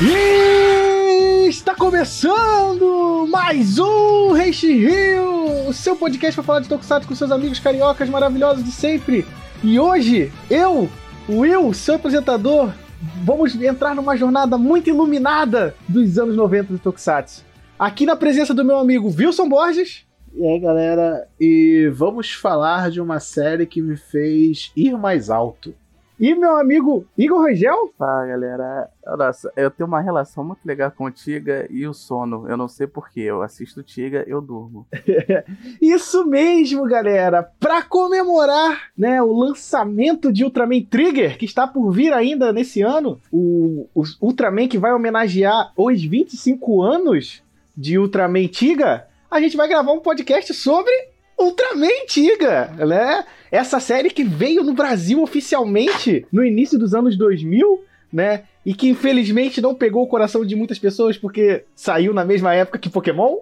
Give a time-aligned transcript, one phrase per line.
[0.00, 7.16] E está começando mais um Reishi Rio, o seu podcast para falar de Tokusatsu com
[7.16, 9.26] seus amigos cariocas maravilhosos de sempre.
[9.60, 10.88] E hoje, eu,
[11.28, 12.72] Will, seu apresentador,
[13.24, 17.44] vamos entrar numa jornada muito iluminada dos anos 90 do Tokusatsu.
[17.76, 20.06] Aqui na presença do meu amigo Wilson Borges.
[20.32, 25.74] E aí, galera, e vamos falar de uma série que me fez ir mais alto.
[26.18, 27.94] E meu amigo Igor Rangel?
[27.96, 28.90] Fala, galera.
[29.06, 32.48] Nossa, eu tenho uma relação muito legal com o Tiga e o sono.
[32.48, 33.20] Eu não sei porquê.
[33.20, 34.84] Eu assisto Tiga, eu durmo.
[35.80, 37.44] Isso mesmo, galera.
[37.60, 43.20] Para comemorar, né, o lançamento de Ultraman Trigger, que está por vir ainda nesse ano,
[43.30, 47.44] o, o Ultraman que vai homenagear os 25 anos
[47.76, 50.90] de Ultraman Tiga, a gente vai gravar um podcast sobre
[51.38, 53.24] Ultraman Tiga, né?
[53.50, 58.42] Essa série que veio no Brasil oficialmente no início dos anos 2000, né?
[58.64, 62.78] E que infelizmente não pegou o coração de muitas pessoas porque saiu na mesma época
[62.78, 63.36] que Pokémon.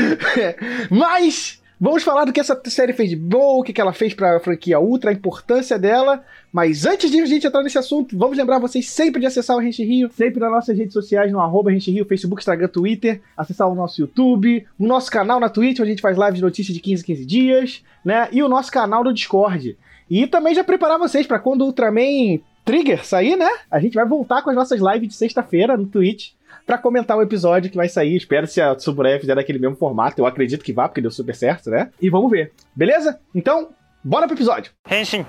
[0.90, 4.40] Mas Vamos falar do que essa série fez de bom, o que ela fez pra
[4.40, 6.24] franquia Ultra, a importância dela.
[6.52, 9.60] Mas antes de a gente entrar nesse assunto, vamos lembrar vocês sempre de acessar o
[9.60, 13.68] Rente Rio, sempre nas nossas redes sociais, no arroba Rente Rio, Facebook, Instagram, Twitter, acessar
[13.68, 16.74] o nosso YouTube, o nosso canal na Twitch, onde a gente faz live de notícias
[16.74, 18.28] de 15 15 dias, né?
[18.32, 19.78] E o nosso canal no Discord.
[20.10, 23.48] E também já preparar vocês para quando o Ultraman Trigger sair, né?
[23.70, 26.32] A gente vai voltar com as nossas lives de sexta-feira no Twitch
[26.66, 28.16] para comentar o episódio que vai sair.
[28.16, 30.20] Espero se a Tsuburaya fizer daquele mesmo formato.
[30.20, 31.90] Eu acredito que vá, porque deu super certo, né?
[32.00, 32.52] E vamos ver.
[32.74, 33.18] Beleza?
[33.34, 33.70] Então,
[34.02, 34.72] bora pro episódio.
[34.90, 35.26] Henshin.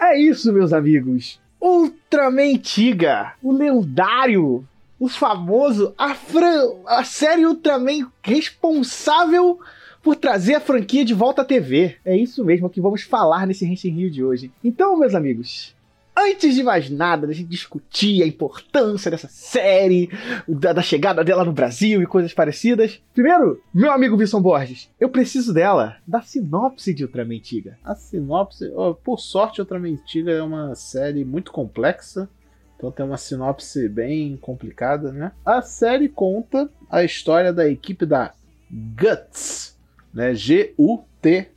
[0.00, 1.40] É isso, meus amigos.
[1.60, 4.64] Ultraman Tiga, o lendário,
[4.98, 6.72] o famoso, a, fran...
[6.86, 9.58] a série Ultraman responsável
[10.02, 11.96] por trazer a franquia de volta à TV.
[12.04, 14.52] É isso mesmo que vamos falar nesse Henshin Rio de hoje.
[14.62, 15.74] Então, meus amigos,
[16.20, 20.10] Antes de mais nada, a gente discutir a importância dessa série,
[20.48, 23.00] da, da, chegada dela no Brasil e coisas parecidas.
[23.14, 27.78] Primeiro, meu amigo Wilson Borges, eu preciso dela, da sinopse de Ultraman Tiga.
[27.84, 32.28] A sinopse, oh, por sorte, Ultraman Tiga é uma série muito complexa,
[32.76, 35.30] então tem uma sinopse bem complicada, né?
[35.46, 38.34] A série conta a história da equipe da
[38.68, 39.78] Guts,
[40.12, 40.34] né?
[40.34, 41.48] G-U-T-S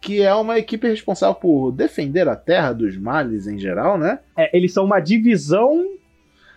[0.00, 4.20] que é uma equipe responsável por defender a Terra dos males em geral, né?
[4.36, 5.84] É, eles são uma divisão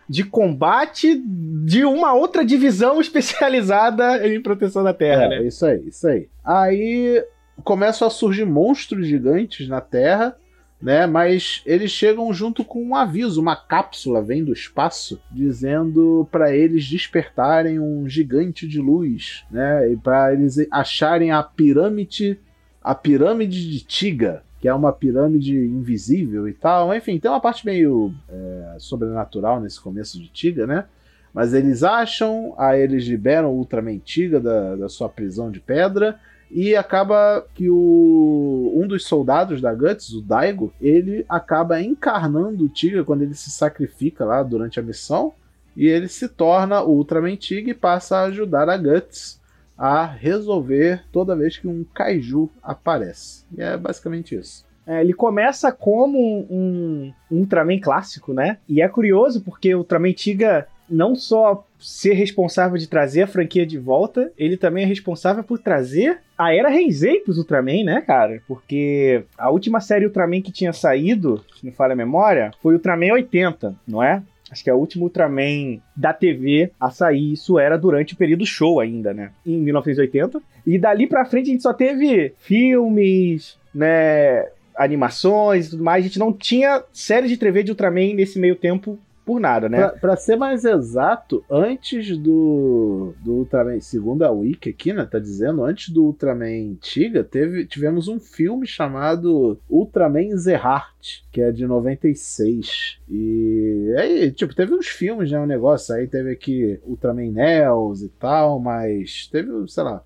[0.07, 1.21] de combate
[1.65, 5.47] de uma outra divisão especializada em proteção da Terra, é, né?
[5.47, 6.27] Isso aí, isso aí.
[6.43, 7.23] Aí
[7.63, 10.35] começam a surgir monstros gigantes na Terra,
[10.81, 11.05] né?
[11.05, 16.87] Mas eles chegam junto com um aviso, uma cápsula vem do espaço dizendo para eles
[16.87, 19.91] despertarem um gigante de luz, né?
[19.91, 22.39] E para eles acharem a pirâmide
[22.81, 26.93] a pirâmide de Tiga, que é uma pirâmide invisível e tal.
[26.95, 30.85] Enfim, tem uma parte meio é, sobrenatural nesse começo de Tiga, né?
[31.33, 36.19] Mas eles acham, aí eles liberam o Ultraman Tiga da, da sua prisão de pedra.
[36.53, 42.69] E acaba que o, um dos soldados da Guts, o Daigo, ele acaba encarnando o
[42.69, 45.33] Tiga quando ele se sacrifica lá durante a missão.
[45.77, 49.40] E ele se torna o Ultraman Tiga e passa a ajudar a Guts
[49.81, 53.43] a resolver toda vez que um kaiju aparece.
[53.57, 54.63] E é basicamente isso.
[54.85, 58.59] É, ele começa como um, um, Ultraman clássico, né?
[58.69, 63.65] E é curioso porque o Ultraman Tiga não só ser responsável de trazer a franquia
[63.65, 68.39] de volta, ele também é responsável por trazer a era Heisei pros Ultraman, né, cara?
[68.47, 73.13] Porque a última série Ultraman que tinha saído, se não falha a memória, foi Ultraman
[73.13, 74.21] 80, não é?
[74.51, 77.31] Acho que é o último Ultraman da TV a sair.
[77.31, 79.31] Isso era durante o período show ainda, né?
[79.45, 80.41] Em 1980.
[80.67, 84.45] E dali pra frente a gente só teve filmes, né?
[84.75, 86.03] Animações e tudo mais.
[86.03, 89.87] A gente não tinha série de TV de Ultraman nesse meio tempo por nada, né?
[89.87, 95.63] Pra, ser mais exato, antes do, do Ultraman, segundo a Wiki aqui, né, tá dizendo,
[95.63, 102.99] antes do Ultraman Tiga, teve, tivemos um filme chamado Ultraman Zerhart, que é de 96.
[103.09, 108.09] E aí, tipo, teve uns filmes, né, um negócio, aí teve aqui Ultraman Nels e
[108.09, 110.03] tal, mas teve, sei lá,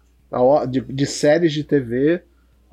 [0.69, 2.21] de, de séries de TV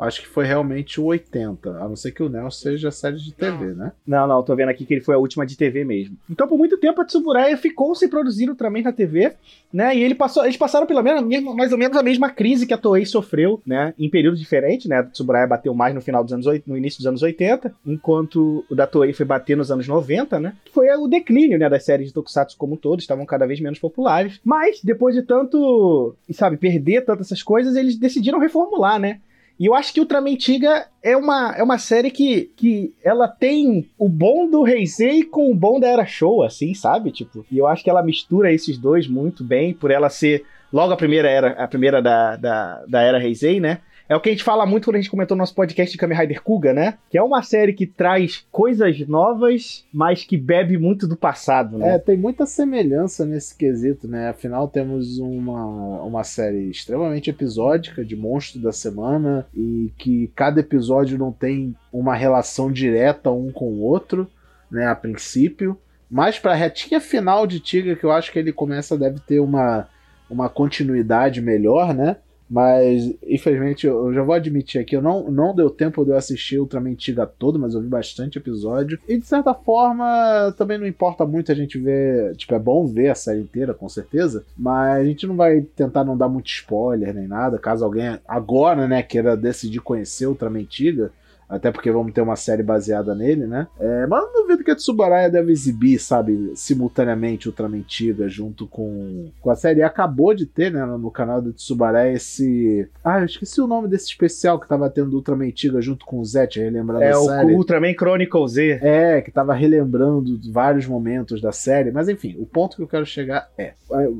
[0.02, 1.70] acho que foi realmente o 80.
[1.70, 3.92] A não ser que o Neo seja série de TV, né?
[4.06, 6.16] Não, não, tô vendo aqui que ele foi a última de TV mesmo.
[6.28, 9.32] Então, por muito tempo, a Tsuburaya ficou sem produzir Ultraman na TV,
[9.72, 9.96] né?
[9.96, 12.78] E ele passou, eles passaram pela mesma, mais ou menos a mesma crise que a
[12.78, 13.94] Toei sofreu, né?
[13.98, 14.98] Em períodos diferentes, né?
[14.98, 18.64] A Tsuburaya bateu mais no final dos anos 80, no início dos anos 80, enquanto
[18.68, 20.54] o da Toei foi bater nos anos 90, né?
[20.72, 21.68] Foi o declínio, né?
[21.68, 24.40] Das séries de Tokusatsu como um todo, estavam cada vez menos populares.
[24.44, 29.20] Mas, depois de tanto, sabe, perder tantas essas coisas, eles decidiram reformular, né?
[29.62, 33.88] E eu acho que Ultraman Tiga é uma, é uma série que, que ela tem
[33.96, 37.12] o bom do Heisei com o bom da Era Show, assim, sabe?
[37.12, 40.92] Tipo, e eu acho que ela mistura esses dois muito bem, por ela ser logo
[40.92, 43.78] a primeira era, a primeira da, da, da Era Heisei, né?
[44.12, 45.96] É o que a gente fala muito quando a gente comentou no nosso podcast de
[45.96, 46.98] Kamen Rider Kuga, né?
[47.08, 51.94] Que é uma série que traz coisas novas, mas que bebe muito do passado, né?
[51.94, 54.28] É, tem muita semelhança nesse quesito, né?
[54.28, 61.16] Afinal, temos uma, uma série extremamente episódica de monstro da semana e que cada episódio
[61.16, 64.28] não tem uma relação direta um com o outro,
[64.70, 64.88] né?
[64.88, 65.78] A princípio.
[66.10, 69.88] Mas pra retinha final de Tiga, que eu acho que ele começa, deve ter uma,
[70.28, 72.18] uma continuidade melhor, né?
[72.52, 76.58] Mas, infelizmente, eu já vou admitir aqui, eu não, não deu tempo de eu assistir
[76.58, 78.98] Ultraman Tiga todo, mas eu vi bastante episódio.
[79.08, 82.36] E, de certa forma, também não importa muito a gente ver...
[82.36, 84.44] Tipo, é bom ver a série inteira, com certeza.
[84.54, 87.56] Mas a gente não vai tentar não dar muito spoiler nem nada.
[87.56, 91.10] Caso alguém agora, né, queira decidir conhecer Ultraman Tiga,
[91.52, 93.68] até porque vamos ter uma série baseada nele, né?
[93.78, 99.30] É, mas não duvido que a Tsubaraya deve exibir, sabe, simultaneamente Ultraman Tiga junto com,
[99.38, 99.80] com a série.
[99.80, 102.88] E acabou de ter, né, no canal da Tsubaraya esse.
[103.04, 106.20] Ah, eu esqueci o nome desse especial que tava tendo do Ultraman Tiga junto com
[106.20, 107.52] o Zet, relembrando é a série.
[107.52, 108.80] o Ultraman Chronicle Z.
[108.82, 111.90] É, que tava relembrando vários momentos da série.
[111.90, 113.74] Mas enfim, o ponto que eu quero chegar é.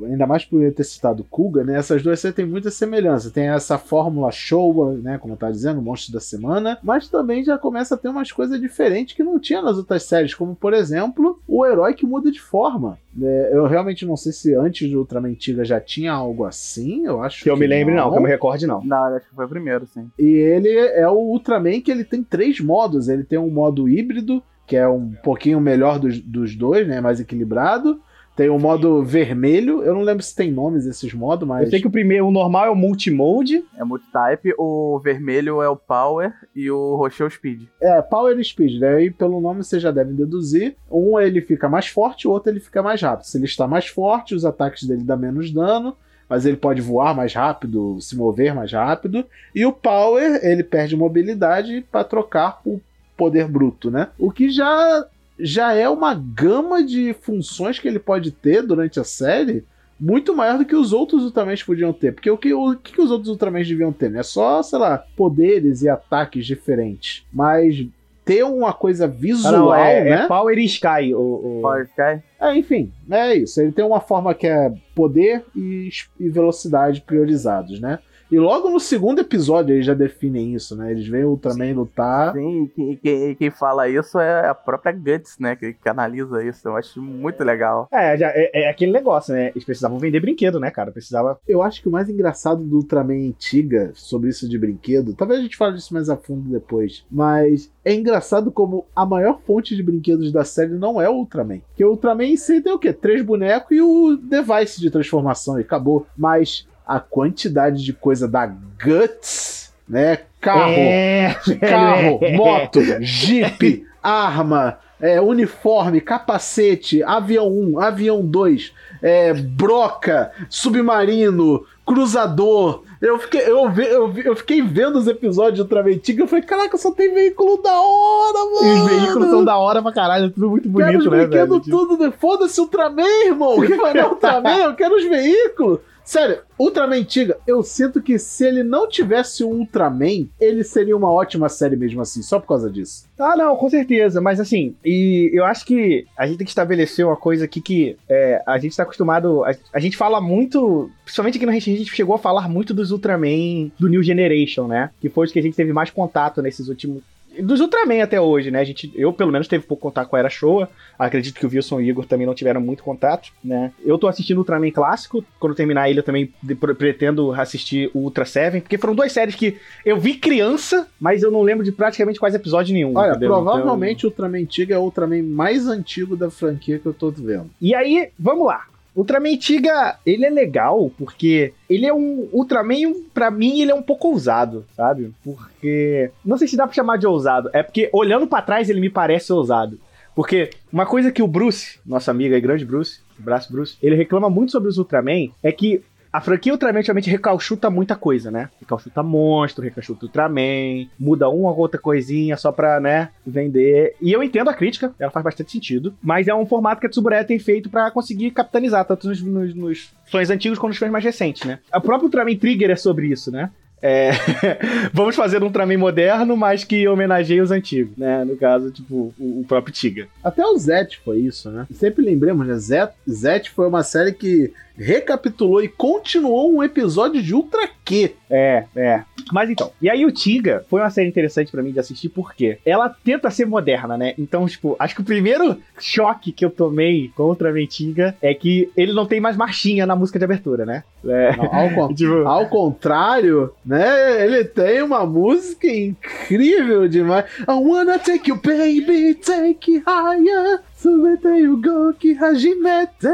[0.07, 1.79] Ainda mais por ele ter citado Kuga, né?
[1.79, 3.31] Essas duas séries têm muita semelhança.
[3.31, 5.17] Tem essa fórmula show, né?
[5.17, 8.61] Como tá dizendo, Monstro da Semana, mas também também já começa a ter umas coisas
[8.61, 12.41] diferentes que não tinha nas outras séries, como por exemplo, o herói que muda de
[12.41, 12.99] forma.
[13.21, 17.23] É, eu realmente não sei se antes do Ultraman Tiga já tinha algo assim, eu
[17.23, 17.49] acho que.
[17.49, 18.05] eu me lembre, não.
[18.05, 18.83] não, que eu me recorde, não.
[18.83, 20.11] Não, acho que foi o primeiro, sim.
[20.19, 23.09] E ele é o Ultraman que ele tem três modos.
[23.09, 27.01] Ele tem um modo híbrido, que é um pouquinho melhor dos, dos dois, né?
[27.01, 28.01] Mais equilibrado.
[28.35, 31.65] Tem o modo vermelho, eu não lembro se tem nomes esses modos, mas.
[31.65, 33.63] Eu sei que o primeiro, o normal é o multimode.
[33.77, 37.65] É multitype, o vermelho é o power e o roxo é o speed.
[37.81, 39.15] É, power e speed, daí né?
[39.17, 40.77] pelo nome você já deve deduzir.
[40.91, 43.27] Um ele fica mais forte, o outro ele fica mais rápido.
[43.27, 45.95] Se ele está mais forte, os ataques dele dão menos dano,
[46.27, 49.27] mas ele pode voar mais rápido, se mover mais rápido.
[49.55, 52.81] E o power, ele perde mobilidade para trocar por
[53.15, 54.09] poder bruto, né?
[54.19, 55.07] O que já
[55.43, 59.65] já é uma gama de funções que ele pode ter durante a série
[59.99, 62.13] muito maior do que os outros Ultramans podiam ter.
[62.13, 64.13] Porque o que, o, que os outros Ultramans deviam ter?
[64.17, 67.25] É só, sei lá, poderes e ataques diferentes.
[67.33, 67.87] Mas
[68.25, 70.11] ter uma coisa visual, ah, não, é, né?
[70.25, 71.15] É Power Sky.
[71.15, 71.61] O, o...
[71.63, 72.25] Power Sky?
[72.41, 73.61] É, enfim, é isso.
[73.61, 75.89] Ele tem uma forma que é poder e,
[76.19, 77.99] e velocidade priorizados, né?
[78.33, 80.91] E logo no segundo episódio eles já definem isso, né?
[80.91, 82.33] Eles veem o Ultraman lutar.
[82.33, 85.55] Sim, quem, quem, quem, fala isso é a própria Guts, né?
[85.55, 86.67] Que, que analisa isso.
[86.67, 87.89] Eu acho muito legal.
[87.93, 89.51] É, já, é, é, aquele negócio, né?
[89.51, 90.91] Eles precisavam vender brinquedo, né, cara?
[90.91, 91.39] Precisava.
[91.47, 95.43] Eu acho que o mais engraçado do Ultraman antiga sobre isso de brinquedo, talvez a
[95.43, 99.83] gente fale disso mais a fundo depois, mas é engraçado como a maior fonte de
[99.83, 101.61] brinquedos da série não é o Ultraman.
[101.69, 102.95] Porque o Ultraman em si tem o quê?
[102.95, 106.07] Três bonecos e o device de transformação e acabou.
[106.17, 110.21] Mas a quantidade de coisa da Guts, né?
[110.41, 112.37] Carro, é, carro, é.
[112.37, 122.83] moto, jeep, arma, é, uniforme, capacete, avião 1, avião 2, é, broca, submarino, cruzador.
[123.01, 126.45] Eu fiquei, eu, vi, eu, eu fiquei vendo os episódios de Ultraman Tiga e falei,
[126.45, 128.85] caraca, só tem veículo da hora, mano.
[128.85, 131.61] Os veículos são da hora pra caralho, é tudo muito bonito, quero né, velho?
[131.61, 132.13] tudo, né?
[132.17, 133.61] foda-se Ultraman, irmão.
[133.61, 135.81] Que vai dar Ultraman, eu quero os veículos.
[136.05, 141.11] Sério, Ultraman Tiga, eu sinto que se ele não tivesse um Ultraman, ele seria uma
[141.11, 143.07] ótima série mesmo assim, só por causa disso.
[143.19, 144.21] Ah, não, com certeza.
[144.21, 147.97] Mas assim, e eu acho que a gente tem que estabelecer uma coisa aqui que
[148.09, 149.45] é, a gente tá acostumado.
[149.45, 150.91] A, a, gente fala muito.
[151.05, 154.67] Principalmente aqui no Rente, a gente chegou a falar muito dos Ultraman do New Generation,
[154.67, 154.91] né?
[155.01, 157.03] Que foi os que a gente teve mais contato nesses últimos
[157.41, 158.61] dos Ultraman até hoje, né?
[158.61, 160.69] A gente, eu, pelo menos, teve pouco contato com a Era Showa.
[160.99, 163.73] Acredito que o Wilson e o Igor também não tiveram muito contato, né?
[163.85, 165.25] Eu tô assistindo o Ultraman clássico.
[165.39, 166.33] Quando terminar ele, eu também
[166.77, 171.31] pretendo assistir o Ultra Seven, porque foram duas séries que eu vi criança, mas eu
[171.31, 172.97] não lembro de praticamente quase episódio nenhum.
[172.97, 173.31] Olha, entendeu?
[173.31, 174.09] provavelmente então...
[174.09, 177.51] o Ultraman antigo é o Ultraman mais antigo da franquia que eu tô vendo.
[177.61, 178.67] E aí, vamos lá.
[178.95, 183.83] Ultraman Tiga, ele é legal porque ele é um Ultraman, para mim, ele é um
[183.83, 185.13] pouco ousado, sabe?
[185.25, 188.81] Porque não sei se dá para chamar de ousado, é porque olhando para trás ele
[188.81, 189.79] me parece ousado.
[190.15, 194.29] Porque uma coisa que o Bruce, nosso amigo aí, grande Bruce, abraço Bruce, ele reclama
[194.29, 195.83] muito sobre os Ultraman é que
[196.13, 198.51] a franquia Ultraman ultimamente recalchuta muita coisa, né?
[198.61, 203.97] Recalchuta monstro, recalchuta Ultraman, muda uma ou outra coisinha só pra, né, vender.
[204.01, 206.91] E eu entendo a crítica, ela faz bastante sentido, mas é um formato que a
[206.91, 211.05] Tsuburaya tem feito para conseguir capitalizar, tanto nos, nos, nos antigos quanto nos sonhos mais
[211.05, 211.59] recentes, né?
[211.71, 213.51] A própria Ultraman Trigger é sobre isso, né?
[213.83, 214.13] é,
[214.95, 218.25] vamos fazer um Ultraman moderno, mas que homenageie os antigos, né?
[218.25, 220.07] No caso, tipo, o, o próprio Tiga.
[220.23, 221.67] Até o Zet foi isso, né?
[221.73, 222.55] Sempre lembremos, né?
[222.55, 228.15] Zet, Zet foi uma série que recapitulou e continuou um episódio de Ultra Q.
[228.31, 229.03] É, é.
[229.33, 232.59] Mas então, e aí o Tiga foi uma série interessante para mim de assistir porque
[232.65, 234.15] ela tenta ser moderna, né?
[234.19, 238.71] Então, tipo, acho que o primeiro choque que eu tomei contra a Tiga é que
[238.77, 240.85] ele não tem mais marchinha na música de abertura, né?
[241.05, 241.37] É.
[241.37, 242.27] Não, ao, con tipo...
[242.27, 244.25] ao, contrário, né?
[244.25, 247.27] Ele tem uma música incrível demais.
[247.41, 250.63] I wanna take you, baby, take it higher.
[250.83, 253.07] Subete Goki Hajimete.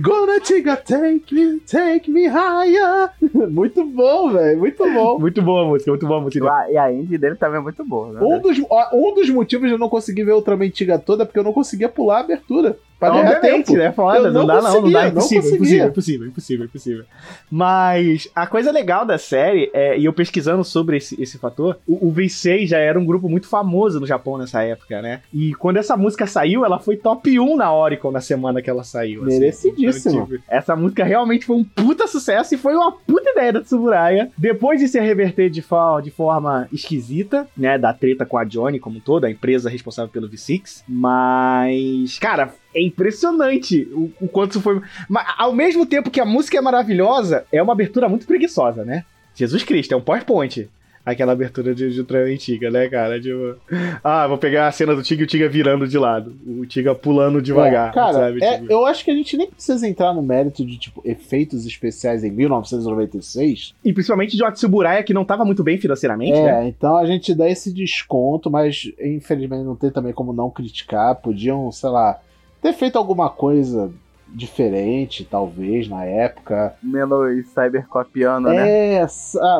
[0.00, 3.10] Gonna Tiga take me, take me higher.
[3.50, 4.60] Muito bom, velho.
[4.60, 5.18] Muito bom.
[5.18, 6.66] Muito boa a música, muito boa a música.
[6.70, 8.20] E a indie dele também é muito boa, né?
[8.22, 8.58] Um dos,
[8.92, 11.52] um dos motivos de eu não conseguir ver Ultraman Tiga toda é porque eu não
[11.52, 12.78] conseguia pular a abertura.
[12.98, 13.74] Pra não, tempo.
[13.74, 13.92] né?
[13.92, 17.04] Foda, não, não dá não, não dá, impossível, impossível, impossível, impossível, impossível.
[17.48, 22.08] Mas a coisa legal da série, é, e eu pesquisando sobre esse, esse fator, o,
[22.08, 25.20] o V6 já era um grupo muito famoso no Japão nessa época, né?
[25.32, 28.82] E quando essa música saiu, ela foi top 1 na Oricon na semana que ela
[28.82, 29.24] saiu.
[29.24, 29.38] Assim.
[29.38, 30.14] Merecidíssimo.
[30.14, 33.60] Então, tipo, essa música realmente foi um puta sucesso e foi uma puta ideia da
[33.60, 34.30] Tsuburaya.
[34.36, 37.78] Depois de se reverter de, fo de forma esquisita, né?
[37.78, 40.82] Da treta com a Johnny como toda, a empresa responsável pelo V6.
[40.88, 44.80] Mas, cara, é impressionante o, o quanto isso foi.
[45.08, 49.04] Mas, ao mesmo tempo que a música é maravilhosa, é uma abertura muito preguiçosa, né?
[49.34, 50.68] Jesus Cristo, é um PowerPoint
[51.10, 53.20] aquela abertura de, de Ultraman antiga, né, cara?
[53.20, 53.56] Tipo,
[54.04, 56.36] ah, vou pegar a cena do Tiga e o Tiga virando de lado.
[56.46, 58.44] O Tiga pulando devagar, é, cara, sabe?
[58.44, 58.72] É, tipo...
[58.72, 62.30] Eu acho que a gente nem precisa entrar no mérito de, tipo, efeitos especiais em
[62.30, 63.74] 1996.
[63.84, 66.68] E principalmente de Otsuburaya, que não tava muito bem financeiramente, é, né?
[66.68, 71.14] então a gente dá esse desconto, mas infelizmente não tem também como não criticar.
[71.16, 72.20] Podiam, sei lá,
[72.60, 73.90] ter feito alguma coisa
[74.28, 76.74] diferente, talvez, na época.
[76.82, 78.94] Menos cybercopiano, né?
[78.94, 79.06] É,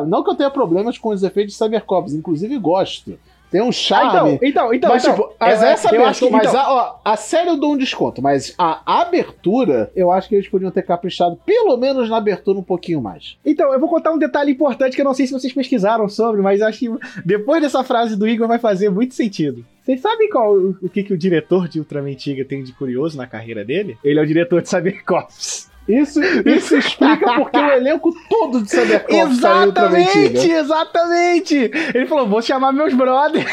[0.07, 3.17] não que eu tenha problemas com os efeitos de cybercops, inclusive gosto.
[3.51, 4.09] Tem um charme.
[4.09, 4.89] Ah, então, então, então.
[4.91, 7.49] Mas, então, tipo, mas essa eu abertura, acho que, mas então, a, ó, a série
[7.49, 11.75] eu dou um desconto, mas a abertura, eu acho que eles podiam ter caprichado, pelo
[11.75, 13.37] menos na abertura, um pouquinho mais.
[13.43, 16.41] Então, eu vou contar um detalhe importante que eu não sei se vocês pesquisaram sobre,
[16.41, 16.91] mas acho que
[17.25, 19.65] depois dessa frase do Igor vai fazer muito sentido.
[19.89, 23.25] Vocês sabem qual o, que, que o diretor de Ultraman Tiga tem de curioso na
[23.25, 23.97] carreira dele?
[24.03, 25.68] Ele é o diretor de Cybercops.
[25.89, 31.71] Isso, isso explica porque o elenco todo de Cybercops Exatamente, exatamente.
[31.95, 33.45] Ele falou, vou chamar meus brothers.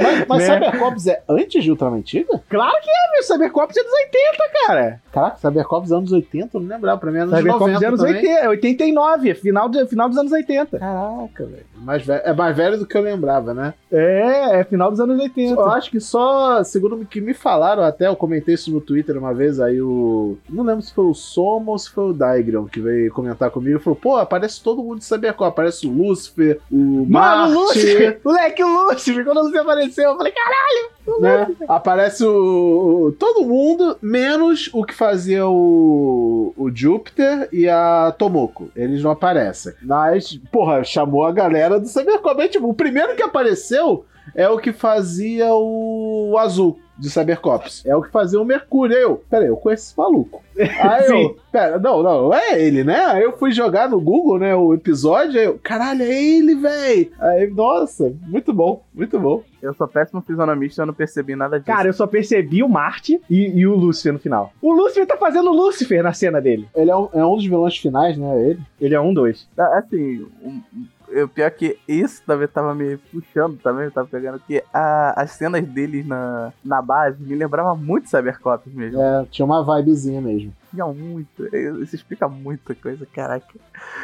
[0.00, 0.54] Mas mas né?
[0.54, 2.40] Cybercops é antes de Ultraman Tiga?
[2.48, 3.22] Claro que é, meu.
[3.22, 5.00] Cybercops é dos 80, cara.
[5.12, 6.98] Caraca, Cybercops anos 80, eu não lembrava.
[6.98, 8.16] Pra mim é anos Cybercops 90 anos também.
[8.16, 10.78] 80, 89, final, de, final dos anos 80.
[10.78, 11.66] Caraca, velho.
[11.76, 13.74] Mais velho, é mais velho do que eu lembrava, né?
[13.92, 15.60] É, é final dos anos 80.
[15.60, 19.18] Eu acho que só, segundo o que me falaram até, eu comentei isso no Twitter
[19.18, 20.38] uma vez, aí o...
[20.48, 23.82] Não lembro se foi o Somo se foi o Daigron que veio comentar comigo e
[23.82, 25.48] falou, pô, aparece todo mundo de Cybercops.
[25.52, 27.54] Aparece o Lúcifer, o Mano, o Marte...
[27.54, 28.20] Lúcifer!
[28.24, 29.24] Moleque, o Lúcifer!
[29.24, 30.90] Quando o Lúcifer apareceu, eu falei, caralho!
[31.20, 31.56] né?
[31.66, 38.70] Aparece o, o- todo mundo, menos o que fazia o, o Júpiter e a Tomoko.
[38.76, 39.72] Eles não aparecem.
[39.82, 42.48] Mas, porra, chamou a galera do Cybercop.
[42.48, 44.04] Tipo, o primeiro que apareceu
[44.34, 47.84] é o que fazia o, azul de Cybercops.
[47.86, 48.96] É o que fazia o Mercúrio.
[48.96, 50.42] Aí eu, peraí, eu conheço esse maluco.
[50.58, 53.06] Aí eu, pera, não, não, é ele, né?
[53.06, 57.10] Aí eu fui jogar no Google, né, o episódio, aí eu, caralho, é ele, véi.
[57.18, 59.42] Aí, nossa, muito bom, muito bom.
[59.62, 61.66] Eu sou péssimo fisionomista, eu não percebi nada disso.
[61.66, 64.52] Cara, eu só percebi o Marte e, e o Lúcifer no final.
[64.60, 66.66] O Lúcifer tá fazendo o Lúcifer na cena dele.
[66.74, 68.42] Ele é um, é um dos vilões finais, né?
[68.42, 68.60] Ele.
[68.80, 69.46] Ele é um, dois.
[69.58, 70.62] Ah, Assim, um,
[71.10, 75.66] eu, pior que isso também tava me puxando também, tava pegando que a- as cenas
[75.66, 79.00] deles na, na base me lembrava muito Cybercops mesmo.
[79.00, 80.52] É, tinha uma vibezinha mesmo.
[80.70, 81.44] Tinha muito.
[81.82, 83.46] Isso explica muita coisa, caraca.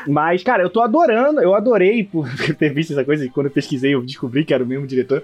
[0.07, 3.53] Mas, cara, eu tô adorando, eu adorei por ter visto essa coisa, e quando eu
[3.53, 5.23] pesquisei eu descobri que era o mesmo diretor.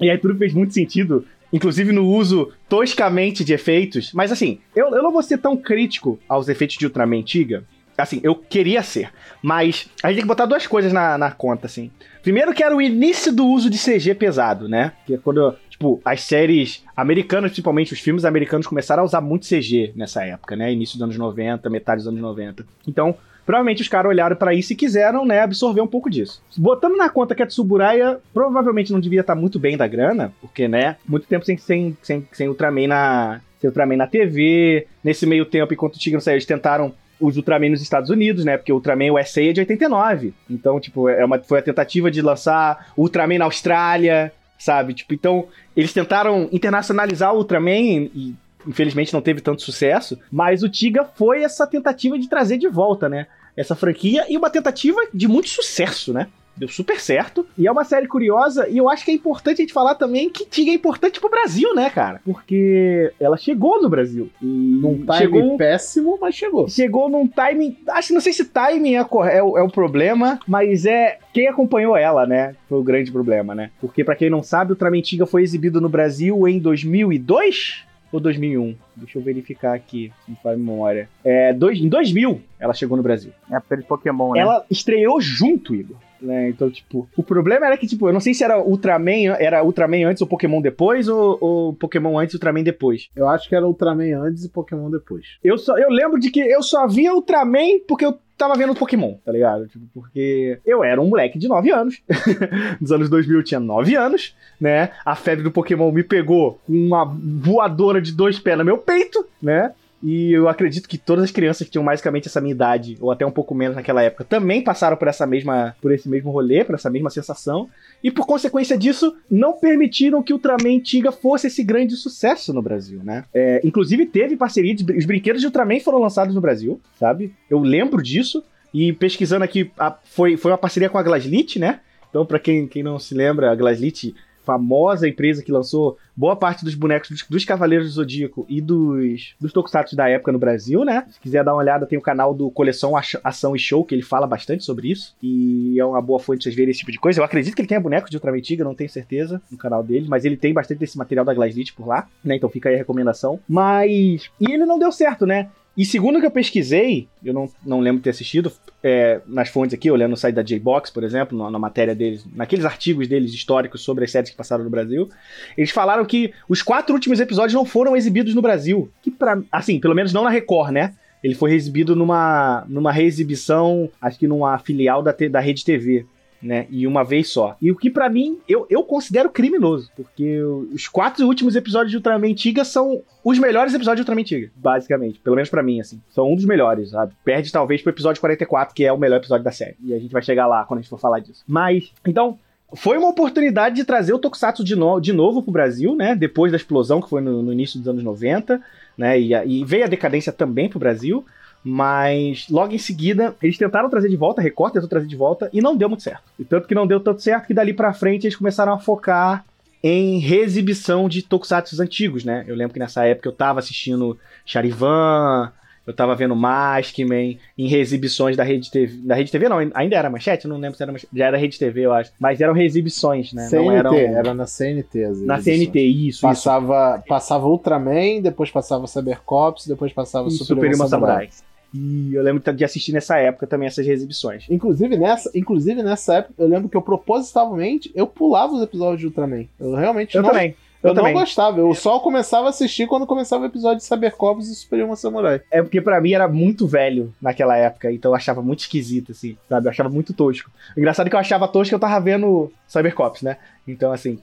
[0.00, 4.12] E aí tudo fez muito sentido, inclusive no uso toscamente de efeitos.
[4.12, 7.64] Mas assim, eu, eu não vou ser tão crítico aos efeitos de Ultraman antiga.
[8.02, 9.10] Assim, eu queria ser.
[9.42, 11.90] Mas a gente tem que botar duas coisas na, na conta, assim.
[12.22, 14.92] Primeiro que era o início do uso de CG pesado, né?
[15.06, 19.46] Que é quando, tipo, as séries americanas, principalmente os filmes americanos, começaram a usar muito
[19.46, 20.72] CG nessa época, né?
[20.72, 22.64] Início dos anos 90, metade dos anos 90.
[22.86, 23.16] Então,
[23.46, 26.42] provavelmente os caras olharam pra isso e quiseram, né, absorver um pouco disso.
[26.56, 30.68] Botando na conta que a Tsuburaya provavelmente não devia estar muito bem da grana, porque,
[30.68, 33.40] né, muito tempo sem, sem, sem, sem Ultraman na.
[33.60, 34.86] Sem Ultraman na TV.
[35.02, 38.56] Nesse meio tempo, enquanto o Tigre saiu, eles tentaram os Ultraman nos Estados Unidos, né?
[38.56, 40.32] Porque o Ultraman USA é de 89.
[40.48, 44.94] Então, tipo, é uma, foi a tentativa de lançar Ultraman na Austrália, sabe?
[44.94, 45.46] Tipo, então,
[45.76, 48.34] eles tentaram internacionalizar o Ultraman e
[48.66, 53.08] infelizmente não teve tanto sucesso, mas o Tiga foi essa tentativa de trazer de volta,
[53.08, 53.26] né?
[53.56, 56.28] Essa franquia e uma tentativa de muito sucesso, né?
[56.56, 57.46] Deu super certo.
[57.56, 58.68] E é uma série curiosa.
[58.68, 61.30] E eu acho que é importante a gente falar também que Tiga é importante pro
[61.30, 62.20] Brasil, né, cara?
[62.24, 64.28] Porque ela chegou no Brasil.
[64.42, 66.68] E Num time chegou, péssimo, mas chegou.
[66.68, 67.76] chegou num timing.
[67.88, 71.48] Acho que não sei se timing é, é o, é o problema, mas é quem
[71.48, 72.54] acompanhou ela, né?
[72.68, 73.70] Foi o grande problema, né?
[73.80, 78.20] Porque, pra quem não sabe, o Ultraman Tiga foi exibido no Brasil em 2002 ou
[78.20, 78.76] 2001?
[78.96, 81.08] Deixa eu verificar aqui, se me faz memória.
[81.24, 83.32] É, dois, em 2000 ela chegou no Brasil.
[83.50, 84.40] É a Pokémon, né?
[84.40, 85.96] Ela estreou junto, Igor.
[86.20, 86.48] Né?
[86.50, 90.06] Então, tipo, o problema era que, tipo, eu não sei se era Ultraman, era Ultraman
[90.06, 93.08] antes ou Pokémon depois, ou, ou Pokémon antes e Ultraman depois.
[93.16, 95.38] Eu acho que era Ultraman antes e Pokémon depois.
[95.42, 99.14] Eu, só, eu lembro de que eu só via Ultraman porque eu tava vendo Pokémon,
[99.24, 99.68] tá ligado?
[99.68, 102.00] Tipo, porque eu era um moleque de 9 anos.
[102.80, 104.90] Nos anos 2000 eu tinha 9 anos, né?
[105.04, 109.26] A febre do Pokémon me pegou com uma voadora de dois pés no meu peito,
[109.42, 109.72] né?
[110.02, 113.26] E eu acredito que todas as crianças que tinham basicamente essa minha idade, ou até
[113.26, 116.74] um pouco menos naquela época, também passaram por essa mesma, por esse mesmo rolê, por
[116.74, 117.68] essa mesma sensação.
[118.02, 123.00] E por consequência disso, não permitiram que Ultraman Tiga fosse esse grande sucesso no Brasil,
[123.04, 123.24] né?
[123.34, 127.34] É, inclusive teve parceria, de, os brinquedos de Ultraman foram lançados no Brasil, sabe?
[127.50, 128.42] Eu lembro disso.
[128.72, 131.80] E pesquisando aqui, a- foi, foi uma parceria com a Glaslit, né?
[132.08, 134.14] Então, pra quem, quem não se lembra, a Glaslit,
[134.50, 139.36] famosa empresa que lançou boa parte dos bonecos dos, dos Cavaleiros do Zodíaco e dos,
[139.40, 141.06] dos Tokusatsu da época no Brasil, né?
[141.08, 144.02] Se quiser dar uma olhada, tem o canal do Coleção Ação e Show, que ele
[144.02, 145.14] fala bastante sobre isso.
[145.22, 147.20] E é uma boa fonte de vocês verem esse tipo de coisa.
[147.20, 150.06] Eu acredito que ele tenha bonecos de Ultraman Tiga, não tenho certeza, no canal dele,
[150.08, 152.34] mas ele tem bastante desse material da Glaslit por lá, né?
[152.34, 153.38] Então fica aí a recomendação.
[153.48, 154.28] Mas.
[154.40, 155.48] E ele não deu certo, né?
[155.76, 159.72] E segundo que eu pesquisei, eu não, não lembro de ter assistido, é, nas fontes
[159.72, 163.32] aqui, olhando no site da J-Box, por exemplo, na, na matéria deles, naqueles artigos deles
[163.32, 165.08] históricos sobre as séries que passaram no Brasil,
[165.56, 168.90] eles falaram que os quatro últimos episódios não foram exibidos no Brasil.
[169.00, 170.94] Que pra, assim, pelo menos não na Record, né?
[171.22, 176.06] Ele foi exibido numa, numa reexibição, acho que numa filial da, da Rede TV.
[176.42, 177.54] Né, e uma vez só.
[177.60, 179.90] E o que pra mim, eu, eu considero criminoso.
[179.94, 184.50] Porque os quatro últimos episódios de Ultraman Tiga são os melhores episódios de Ultraman Tiga,
[184.56, 185.18] basicamente.
[185.18, 186.00] Pelo menos pra mim, assim.
[186.08, 187.12] São um dos melhores, sabe?
[187.22, 189.76] Perde talvez pro episódio 44, que é o melhor episódio da série.
[189.84, 191.44] E a gente vai chegar lá quando a gente for falar disso.
[191.46, 192.38] Mas, então,
[192.74, 196.14] foi uma oportunidade de trazer o Tokusatsu de, no- de novo pro Brasil, né?
[196.14, 198.62] Depois da explosão que foi no, no início dos anos 90,
[198.96, 199.20] né?
[199.20, 201.22] E, e veio a decadência também pro Brasil.
[201.62, 205.50] Mas logo em seguida, eles tentaram trazer de volta, a Record tentou trazer de volta,
[205.52, 206.24] e não deu muito certo.
[206.38, 209.44] E tanto que não deu tanto certo que dali pra frente eles começaram a focar
[209.82, 212.44] em reexibição de tokusatsu antigos, né?
[212.46, 215.52] Eu lembro que nessa época eu tava assistindo Charivan,
[215.86, 218.98] eu tava vendo Maskman, em reexibições da Rede TV.
[218.98, 221.10] Da Rede TV não, ainda era manchete, não lembro se era manchete.
[221.12, 222.12] Já era Rede TV, eu acho.
[222.18, 223.48] Mas eram reexibições, né?
[223.48, 223.94] CNT, não eram.
[223.94, 225.04] era na CNT.
[225.04, 225.40] As Na.
[225.40, 226.20] CNT, isso, isso.
[226.20, 230.90] Passava, passava Ultraman, depois passava Cybercops, depois passava E Super, Super Samurai.
[230.90, 231.28] Samurai.
[231.72, 234.44] E eu lembro de assistir nessa época também essas reexibições.
[234.50, 239.06] Inclusive nessa, inclusive nessa época, eu lembro que eu propositalmente eu pulava os episódios de
[239.06, 239.44] Ultraman.
[239.58, 240.48] Eu realmente Eu não, também.
[240.82, 241.14] eu Eu não também.
[241.14, 241.60] gostava.
[241.60, 245.40] Eu só começava a assistir quando começava o episódio de Cybercops e Super Emo Samurai.
[245.50, 249.36] É porque pra mim era muito velho naquela época, então eu achava muito esquisito, assim,
[249.48, 249.66] sabe?
[249.66, 250.50] Eu achava muito tosco.
[250.76, 253.36] O engraçado é que eu achava tosco que eu tava vendo Cybercops, né?
[253.70, 254.18] Então, assim.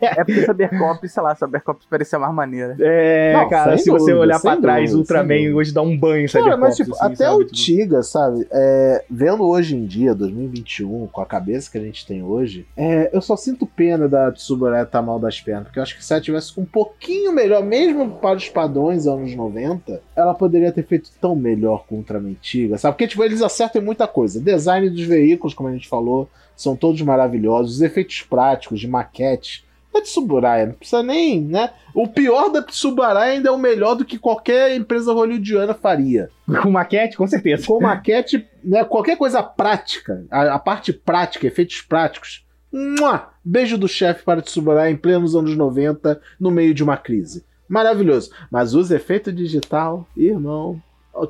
[0.00, 2.76] É porque Cybercops, sei lá, Cybercops parecia mais maneira.
[2.80, 5.56] é, Não, cara, se você dúvida, olhar sem pra trás, dúvida, Ultraman sem dúvida.
[5.58, 6.60] hoje dá um banho em Cara, Cybercops.
[6.60, 7.36] mas tipo, assim, até sabe?
[7.42, 8.46] o Tiga, sabe?
[8.50, 13.10] É, vendo hoje em dia, 2021, com a cabeça que a gente tem hoje, é,
[13.12, 16.12] eu só sinto pena da Tsuburaya estar mal das pernas, porque eu acho que se
[16.12, 21.10] ela tivesse um pouquinho melhor, mesmo para os padrões anos 90, ela poderia ter feito
[21.20, 22.94] tão melhor com o Ultraman Tiga, sabe?
[22.94, 24.40] Porque tipo, eles acertam em muita coisa.
[24.40, 26.28] Design dos veículos, como a gente falou,
[26.58, 27.76] são todos maravilhosos.
[27.76, 29.66] Os efeitos práticos de maquete.
[29.92, 31.70] Da Tsuburaya, não precisa nem, né?
[31.94, 36.28] O pior da Tsuburaya ainda é o melhor do que qualquer empresa hollywoodiana faria
[36.62, 37.66] Com maquete, com certeza.
[37.66, 42.44] com maquete, né, qualquer coisa prática, a, a parte prática, efeitos práticos.
[42.70, 43.30] Mua!
[43.42, 47.42] Beijo do chefe para Tsuburaya em plenos anos 90, no meio de uma crise.
[47.66, 48.30] Maravilhoso.
[48.50, 50.80] Mas os efeitos digital, irmão.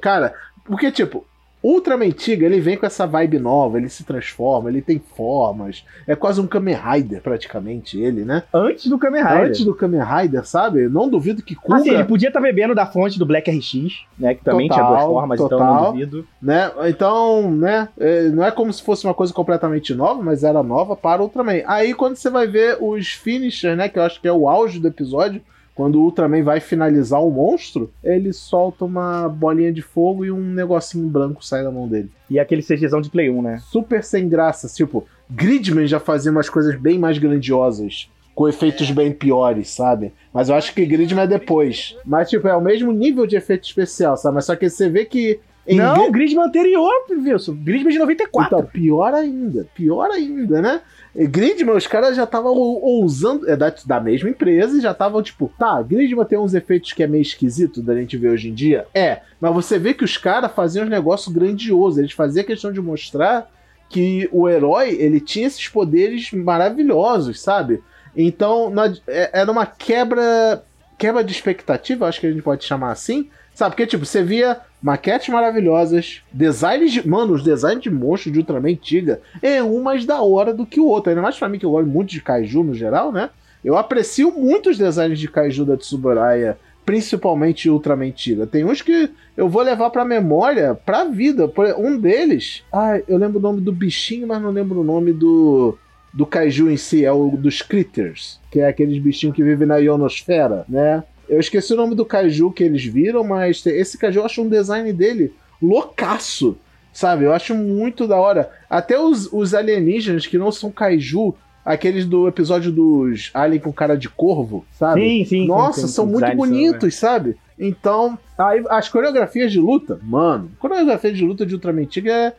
[0.03, 1.25] Cara, porque tipo,
[1.63, 5.85] Ultraman Tiga, ele vem com essa vibe nova, ele se transforma, ele tem formas.
[6.07, 8.45] É quase um Kamen Rider, praticamente, ele, né?
[8.55, 9.47] Antes do Kamen Rider.
[9.47, 10.89] Antes do Kamen Rider, sabe?
[10.89, 11.77] Não duvido que Kuga...
[11.77, 14.35] Assim, ele podia estar bebendo da fonte do Black RX, né?
[14.35, 15.75] Que também Total, tinha duas formas, então total.
[15.75, 16.27] não duvido.
[16.41, 16.71] né?
[16.89, 17.89] Então, né?
[17.99, 21.25] é, Não é como se fosse uma coisa completamente nova, mas era nova para o
[21.25, 21.63] Ultraman.
[21.67, 23.89] Aí quando você vai ver os finishers, né?
[23.89, 25.43] Que eu acho que é o auge do episódio.
[25.79, 30.41] Quando o Ultraman vai finalizar o monstro, ele solta uma bolinha de fogo e um
[30.41, 32.11] negocinho branco sai da mão dele.
[32.29, 33.59] E aquele CGzão de Play 1, né?
[33.61, 34.67] Super sem graça.
[34.67, 40.13] Tipo, Gridman já fazia umas coisas bem mais grandiosas com efeitos bem piores, sabe?
[40.35, 41.97] Mas eu acho que Gridman é depois.
[42.05, 44.35] Mas, tipo, é o mesmo nível de efeito especial, sabe?
[44.35, 45.39] Mas só que você vê que.
[45.65, 47.55] em Não, o Gridman anterior, Wilson.
[47.55, 48.59] Gridman de 94.
[48.59, 49.65] Então, pior ainda.
[49.77, 50.81] Pior ainda, né?
[51.15, 53.49] Gridman, os caras já estavam ou- ousando.
[53.51, 57.03] É da, da mesma empresa e já estavam, tipo, tá, Gridman tem uns efeitos que
[57.03, 58.87] é meio esquisito da gente ver hoje em dia.
[58.95, 59.21] É.
[59.41, 62.01] Mas você vê que os caras faziam um negócio grandioso.
[62.01, 63.51] Eles faziam questão de mostrar
[63.89, 67.83] que o herói, ele tinha esses poderes maravilhosos, sabe?
[68.17, 70.63] Então, na- é- era uma quebra.
[70.99, 73.31] Quebra de expectativa, acho que a gente pode chamar assim.
[73.59, 73.75] Sabe?
[73.75, 77.09] Porque, tipo, você via maquetes maravilhosas, designs de.
[77.09, 80.79] Mano, os designs de monstro de Ultraman antiga é um mais da hora do que
[80.79, 81.11] o outro.
[81.11, 83.31] Ainda mais pra mim, que eu gosto muito de Kaiju no geral, né?
[83.65, 88.47] Eu aprecio muito os designs de Kaiju da Tsuburaya, principalmente Ultraman antiga.
[88.47, 91.53] Tem uns que eu vou levar pra memória, pra vida.
[91.77, 92.63] Um deles.
[92.73, 95.77] Ah, eu lembro o nome do bichinho, mas não lembro o nome do.
[96.15, 99.79] Do kaiju em si, é o dos Critters, que é aqueles bichinhos que vivem na
[99.79, 101.03] ionosfera, né?
[101.29, 104.49] Eu esqueci o nome do kaiju que eles viram, mas esse kaiju eu acho um
[104.49, 106.57] design dele loucaço,
[106.93, 107.25] sabe?
[107.25, 108.51] Eu acho muito da hora.
[108.69, 113.95] Até os, os alienígenas que não são kaiju, aqueles do episódio dos Alien com cara
[113.95, 115.03] de corvo, sabe?
[115.03, 115.47] Sim, sim.
[115.47, 117.37] Nossa, sim, sim, são sim, muito bonitos, sabe?
[117.59, 122.33] Então, aí, as coreografias de luta, mano, coreografia de luta de Ultraman antiga é.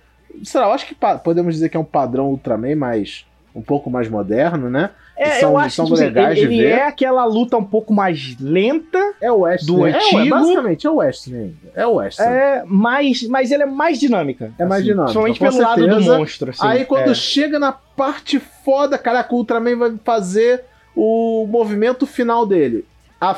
[0.43, 3.89] Sei lá, eu acho que podemos dizer que é um padrão Ultraman, mas um pouco
[3.89, 4.91] mais moderno, né?
[5.21, 6.69] É, São- eu acho são que tipo assim, legais ele, de ele ver.
[6.69, 10.19] é aquela luta um pouco mais lenta, É o West Do é, antigo.
[10.21, 11.53] É, basicamente, é o West ainda.
[11.75, 12.19] É o West.
[12.21, 14.53] é, mais, mas ele é mais dinâmica.
[14.57, 16.17] É mais assim, dinâmica, com pelo lado do certeza.
[16.17, 16.49] monstro.
[16.51, 17.13] Assim, Aí quando é.
[17.13, 20.63] chega na parte foda, caraca, o Ultraman vai fazer
[20.95, 22.85] o movimento final dele.
[23.19, 23.35] A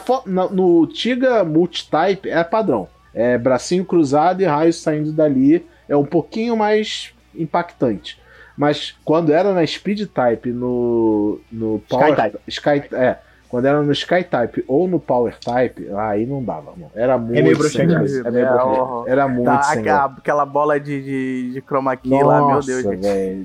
[0.51, 2.87] no Tiga Multitype é padrão.
[3.13, 5.65] É bracinho cruzado e raios saindo dali.
[5.89, 8.20] É um pouquinho mais impactante.
[8.57, 12.13] Mas quando era na Speed Type, no, no Power
[12.47, 16.71] Sky Sky, é, quando era no Sky Type ou no Power Type, aí não dava,
[16.71, 16.91] mano.
[16.95, 18.03] Era muito meio sem graça.
[18.03, 18.27] mesmo.
[18.27, 18.79] É meio É, broxante.
[18.79, 22.59] ó, Era muito Tá, sem aquela, aquela bola de, de, de chroma key lá, meu
[22.61, 22.83] Deus.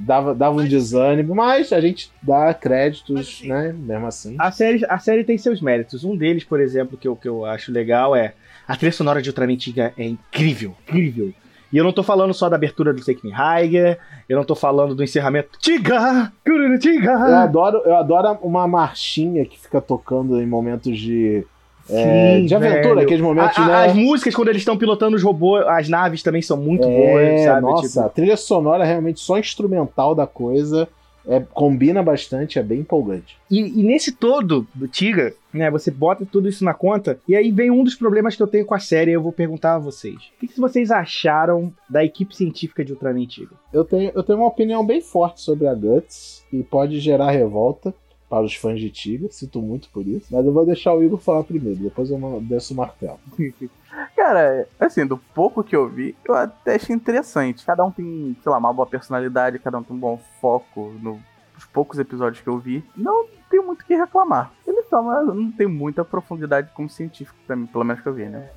[0.02, 3.74] Dava, dava um desânimo, mas a gente dá créditos, né?
[3.76, 4.36] Mesmo assim.
[4.38, 6.04] A série, a série tem seus méritos.
[6.04, 8.34] Um deles, por exemplo, que eu, que eu acho legal é
[8.68, 11.32] a trilha sonora de Ultraman Tiga é incrível, incrível.
[11.72, 13.98] E eu não tô falando só da abertura do Take Me Higher,
[14.28, 17.42] eu não tô falando do encerramento Tiga, Kururu Eu Tiga.
[17.42, 21.44] adoro, eu adoro uma marchinha que fica tocando em momentos de,
[21.90, 23.00] é, Sim, de aventura, velho.
[23.06, 23.74] aqueles momentos, A- a- né?
[23.86, 27.44] As músicas, quando eles estão pilotando os robôs, as naves também são muito É, boas,
[27.44, 27.60] sabe?
[27.62, 30.88] nossa, Tipo, a trilha sonora é realmente só instrumental da coisa.
[31.26, 33.36] É, combina bastante, é bem empolgante.
[33.50, 37.50] E, e nesse todo do Tiga, né, você bota tudo isso na conta, e aí
[37.50, 39.78] vem um dos problemas que eu tenho com a série, e eu vou perguntar a
[39.78, 40.14] vocês.
[40.14, 43.56] O que, que vocês acharam da equipe científica de Ultraman Tiga?
[43.72, 47.92] Eu tenho, eu tenho uma opinião bem forte sobre a Guts e pode gerar revolta
[48.28, 50.26] para os fãs de Tiga, sinto muito por isso.
[50.30, 53.18] Mas eu vou deixar o Igor falar primeiro, depois eu desço o martelo.
[54.16, 57.64] Cara, assim, do pouco que eu vi, eu até achei interessante.
[57.64, 61.20] Cada um tem, sei lá, uma boa personalidade, cada um tem um bom foco no-
[61.54, 62.84] nos poucos episódios que eu vi.
[62.96, 64.50] Não tenho muito o que reclamar.
[64.66, 68.14] Eles são, mas não tem muita profundidade como científico pra mim, pelo menos que eu
[68.14, 68.48] vi, né?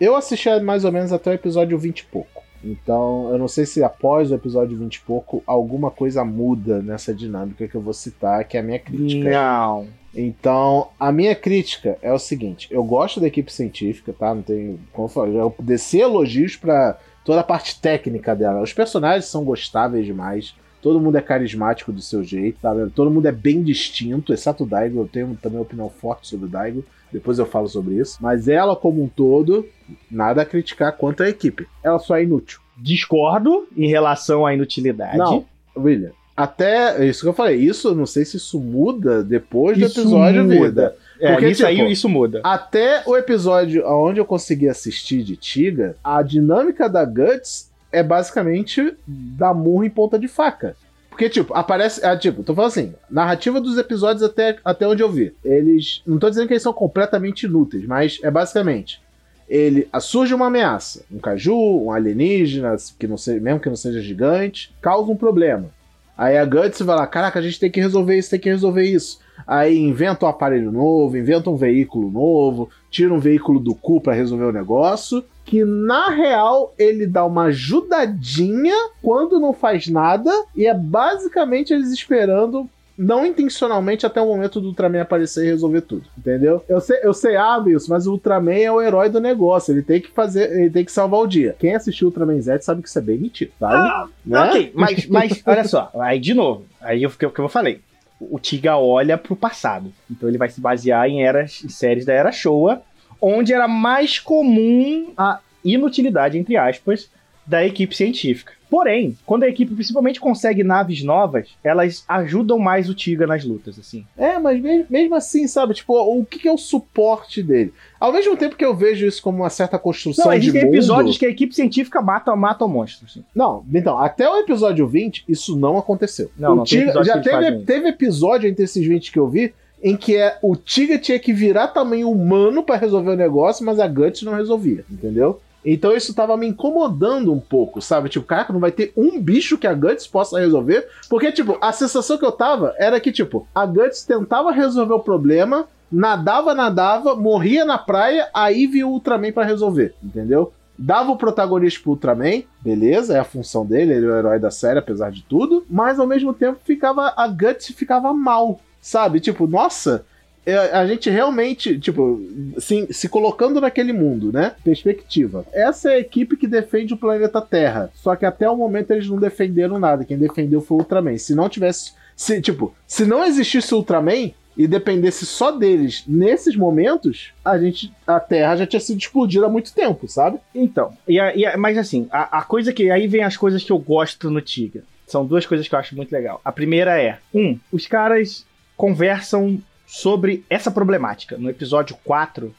[0.00, 2.35] Eu assisti mais ou menos até o episódio 20 e pouco.
[2.66, 7.14] Então, eu não sei se após o episódio 20 e pouco alguma coisa muda nessa
[7.14, 9.30] dinâmica que eu vou citar, que é a minha crítica.
[9.30, 9.86] Não.
[10.14, 14.34] Então, a minha crítica é o seguinte: eu gosto da equipe científica, tá?
[14.34, 14.80] Não tenho.
[14.92, 18.62] Como falei, eu descer elogios pra toda a parte técnica dela.
[18.62, 20.54] Os personagens são gostáveis demais.
[20.82, 22.88] Todo mundo é carismático do seu jeito, sabe?
[22.90, 25.00] Todo mundo é bem distinto, exceto o Daigo.
[25.00, 26.84] Eu tenho também uma opinião forte sobre o Daigo.
[27.12, 28.18] Depois eu falo sobre isso.
[28.20, 29.66] Mas ela, como um todo,
[30.10, 31.66] nada a criticar quanto à equipe.
[31.82, 32.60] Ela só é inútil.
[32.76, 35.16] Discordo em relação à inutilidade.
[35.16, 35.44] Não,
[35.76, 36.12] William.
[36.36, 40.44] Até isso que eu falei, isso não sei se isso muda depois do Isso episódio
[40.44, 40.66] muda.
[40.66, 40.96] Vida.
[41.18, 42.42] É, Porque, isso aí tipo, isso muda.
[42.44, 48.94] Até o episódio onde eu consegui assistir de Tiga, a dinâmica da Guts é basicamente
[49.06, 50.76] dar murro em ponta de faca.
[51.16, 52.04] Porque, tipo, aparece.
[52.04, 55.34] Ah, tipo, tô falando assim, narrativa dos episódios até, até onde eu vi.
[55.42, 56.02] Eles.
[56.06, 59.00] Não tô dizendo que eles são completamente inúteis, mas é basicamente.
[59.48, 61.06] Ele ah, surge uma ameaça.
[61.10, 65.70] Um caju, um alienígena, que não seja, mesmo que não seja gigante, causa um problema.
[66.18, 68.84] Aí a Guts vai lá, caraca, a gente tem que resolver isso, tem que resolver
[68.84, 69.18] isso.
[69.46, 74.12] Aí inventa um aparelho novo, inventa um veículo novo, tira um veículo do cu pra
[74.12, 75.24] resolver o negócio.
[75.46, 81.90] Que na real ele dá uma ajudadinha quando não faz nada, e é basicamente eles
[81.92, 82.68] esperando.
[82.98, 86.64] Não intencionalmente até o momento do Ultraman aparecer e resolver tudo, entendeu?
[86.66, 89.82] Eu sei, eu sei, ah, Wilson, mas o Ultraman é o herói do negócio, ele
[89.82, 91.54] tem que fazer, ele tem que salvar o dia.
[91.58, 94.10] Quem assistiu Ultraman Z sabe que isso é bem mentido, sabe?
[94.24, 94.40] Né?
[94.40, 97.82] Ok, mas, mas olha só, aí de novo, aí eu, que que eu falei.
[98.18, 99.92] o Tiga olha pro passado.
[100.10, 102.80] Então ele vai se basear em eras, em séries da era Showa,
[103.20, 107.10] onde era mais comum a inutilidade, entre aspas,
[107.46, 108.52] da equipe científica.
[108.68, 113.78] Porém, quando a equipe principalmente consegue naves novas, elas ajudam mais o Tiga nas lutas,
[113.78, 114.04] assim.
[114.18, 115.72] É, mas mesmo assim, sabe?
[115.74, 117.72] Tipo, o que é o suporte dele?
[118.00, 120.74] Ao mesmo tempo que eu vejo isso como uma certa construção Não, de existem mundo...
[120.74, 123.22] episódios que a equipe científica mata, mata o monstro, assim.
[123.32, 126.28] Não, então, até o episódio 20, isso não aconteceu.
[126.36, 129.96] Não, O não, Tiga- já teve, teve episódio entre esses 20 que eu vi em
[129.96, 133.86] que é, o Tiga tinha que virar tamanho humano pra resolver o negócio, mas a
[133.86, 135.40] Guts não resolvia, entendeu?
[135.64, 138.08] Então isso tava me incomodando um pouco, sabe?
[138.08, 140.86] Tipo, caraca, não vai ter um bicho que a Guts possa resolver.
[141.10, 145.00] Porque, tipo, a sensação que eu tava era que, tipo, a Guts tentava resolver o
[145.00, 150.52] problema, nadava, nadava, morria na praia, aí viu o Ultraman pra resolver, entendeu?
[150.78, 154.52] Dava o protagonista pro Ultraman, beleza, é a função dele, ele é o herói da
[154.52, 157.12] série, apesar de tudo, mas ao mesmo tempo ficava.
[157.16, 159.18] A Guts ficava mal, sabe?
[159.20, 160.04] Tipo, nossa,
[160.44, 162.20] é, a gente realmente, tipo,
[162.58, 164.52] se, se colocando naquele mundo, né?
[164.62, 165.44] Perspectiva.
[165.52, 167.90] Essa é a equipe que defende o planeta Terra.
[167.94, 170.04] Só que até o momento eles não defenderam nada.
[170.04, 171.18] Quem defendeu foi o Ultraman.
[171.18, 171.92] Se não tivesse.
[172.14, 177.92] Se, tipo, se não existisse o Ultraman e dependesse só deles nesses momentos, a gente.
[178.06, 180.38] A Terra já tinha sido explodida há muito tempo, sabe?
[180.54, 182.88] Então, e a- e a- mas assim, a, a coisa que.
[182.90, 184.84] Aí vem as coisas que eu gosto no Tiga.
[185.08, 186.40] São duas coisas que eu acho muito legal.
[186.44, 188.46] A primeira é: um, os caras
[188.76, 191.36] conversam sobre essa problemática.
[191.38, 192.54] No episódio 4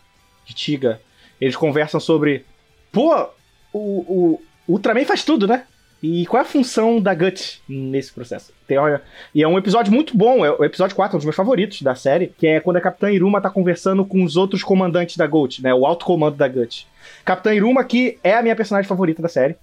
[0.46, 1.02] de Tiga,
[1.40, 2.46] eles conversam sobre.
[2.92, 3.30] Pô,
[3.74, 5.64] o, o, Ultraman faz tudo, né?
[6.02, 8.54] E qual é a função da Guts nesse processo?
[8.68, 9.02] Tem, olha,
[9.34, 11.96] e é um episódio muito bom, é o episódio 4, um dos meus favoritos da
[11.96, 15.60] série, que é quando a Capitã Iruma tá conversando com os outros comandantes da GOAT,
[15.64, 15.74] né?
[15.74, 16.88] O alto comando da GUT.
[17.26, 19.56] Capitã Iruma, que é a minha personagem favorita da série.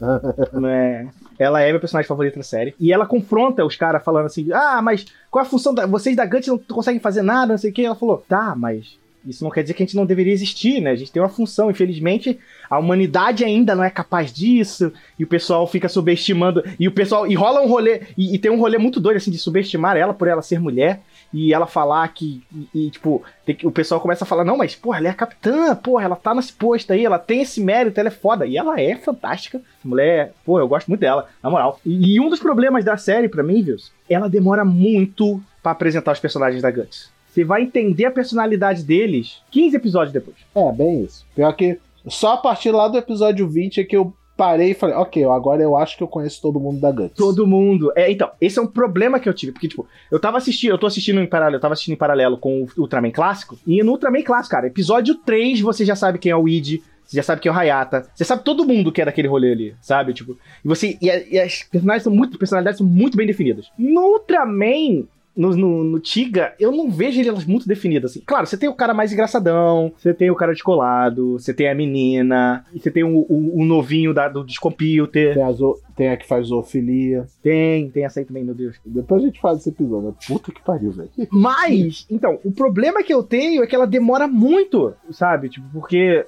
[0.53, 1.09] né?
[1.39, 2.75] Ela é minha personagem favorita da série.
[2.79, 5.87] E ela confronta os caras falando assim: Ah, mas qual é a função da.
[5.87, 7.85] Vocês da GUT não conseguem fazer nada, não sei o que.
[7.85, 10.91] Ela falou: Tá, mas isso não quer dizer que a gente não deveria existir, né?
[10.91, 11.71] A gente tem uma função.
[11.71, 14.93] Infelizmente, a humanidade ainda não é capaz disso.
[15.19, 16.63] E o pessoal fica subestimando.
[16.79, 17.27] E o pessoal.
[17.27, 18.03] E rola um rolê.
[18.17, 21.01] E, e tem um rolê muito doido, assim, de subestimar ela por ela ser mulher.
[21.37, 22.45] E ela falar que.
[22.73, 25.15] E, e, tipo, que- o pessoal começa a falar: Não, mas, porra, ela é a
[25.15, 25.75] capitã.
[25.75, 27.05] Porra, ela tá nesse posto aí.
[27.05, 27.99] Ela tem esse mérito.
[27.99, 28.47] Ela é foda.
[28.47, 29.59] E ela é fantástica.
[29.59, 30.33] Essa mulher.
[30.45, 31.81] Pô, eu gosto muito dela, na moral.
[31.85, 36.13] E, e um dos problemas da série, pra mim, Vils, ela demora muito pra apresentar
[36.13, 37.11] os personagens da Guts.
[37.29, 40.37] Você vai entender a personalidade deles 15 episódios depois.
[40.55, 41.27] É, bem isso.
[41.35, 44.95] Pior que só a partir lá do episódio 20 é que eu parei e falei,
[44.97, 47.17] ok, agora eu acho que eu conheço todo mundo da Guts.
[47.17, 47.93] Todo mundo.
[47.97, 49.53] É, então, esse é um problema que eu tive.
[49.53, 52.37] Porque, tipo, eu tava assistindo, eu tô assistindo em paralelo, eu tava assistindo em paralelo
[52.39, 53.59] com o Ultraman clássico.
[53.67, 56.81] E no Ultraman clássico, cara, episódio 3 você já sabe quem é o Id.
[57.05, 58.07] Você já sabe quem é o Hayata.
[58.15, 60.15] Você sabe todo mundo que é daquele rolê ali, sabe?
[60.15, 60.97] Tipo, e você.
[61.01, 62.39] E, e as personagens são muito.
[62.39, 63.71] personalidades são muito bem definidas.
[63.79, 65.07] No Ultraman.
[65.37, 68.23] No, no, no Tiga, eu não vejo elas muito definidas, assim.
[68.25, 71.75] Claro, você tem o cara mais engraçadão, você tem o cara descolado, você tem a
[71.75, 75.35] menina, e você tem o, o, o novinho da, do descomputer.
[75.35, 77.27] Tem, a zo- tem a que faz zoofilia.
[77.43, 78.77] Tem, tem essa aí também, meu Deus.
[78.87, 80.09] Depois a gente faz esse episódio.
[80.09, 80.15] né?
[80.27, 81.11] Puta que pariu, velho.
[81.31, 85.49] Mas, então, o problema que eu tenho é que ela demora muito, sabe?
[85.49, 86.25] Tipo, porque,